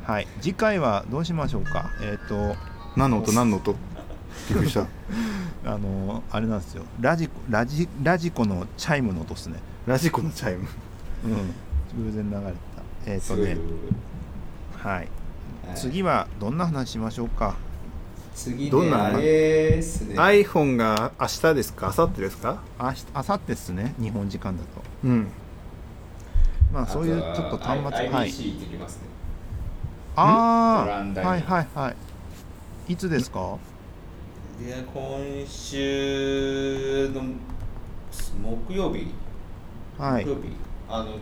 [0.04, 1.90] はい、次回はどうしましょうか？
[2.00, 2.56] えっ、と
[2.96, 3.32] 何の音？
[3.32, 3.72] 何の音？
[3.72, 4.86] びっくりした。
[5.66, 6.84] あのあれなんですよ。
[7.00, 9.58] ラジコラジラジコのチャイムの音ですね。
[9.86, 10.68] ラジコのチャイム？
[11.24, 11.28] う
[12.00, 12.04] ん。
[12.06, 12.52] 偶然流れた。
[13.12, 13.56] えっ、とね。
[14.76, 14.94] はい。
[14.96, 15.08] はい。
[15.76, 17.56] 次はどんな話しましょうか？
[18.34, 20.16] 次どんなねあれですね。
[20.16, 21.94] iPhone が明日ですか？
[21.96, 22.62] 明後日ですか？
[22.78, 23.94] あしあさってっすね。
[23.98, 24.68] 日本時間だと。
[25.04, 25.28] うん。
[26.72, 28.28] まあそういうちょっと端末あとははい。
[28.28, 29.02] IBC 行ってきますね。
[30.16, 30.84] あ
[31.16, 31.94] あはいはいは
[32.88, 32.92] い。
[32.92, 33.56] いつですか？
[34.60, 37.22] で今週の
[38.66, 39.06] 木曜日。
[39.98, 40.24] はい。
[40.24, 40.42] 木曜日。
[40.88, 41.16] あの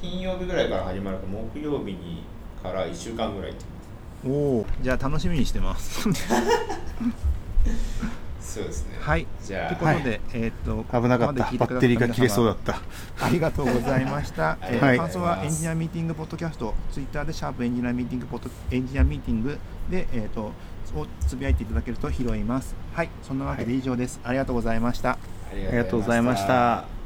[0.00, 2.22] 金曜日ぐらいから始まるから木曜日に
[2.62, 3.67] から1週間ぐらい行ってき
[4.26, 6.02] おおじゃあ楽しみにしてます。
[8.40, 8.96] そうですね。
[9.00, 9.26] はい。
[9.44, 9.74] じゃあ。
[9.76, 11.44] ということで、えーっと危なかった。
[11.44, 12.80] バッテリーが切れそうだっった。
[13.18, 14.98] たありがとうございました、 えーはい。
[14.98, 19.58] 感想はエンジニアミーティングポッドキャストツイッターでシャープエンジニアミーティングポッドエンジニアミーティング
[19.90, 20.52] でえーっと
[20.96, 22.74] をつぶやいていただけると拾います。
[22.94, 23.10] はい。
[23.22, 25.10] そんなわけで以上です、ありがとうございました。
[25.10, 25.18] あ
[25.52, 26.97] ありがとうございました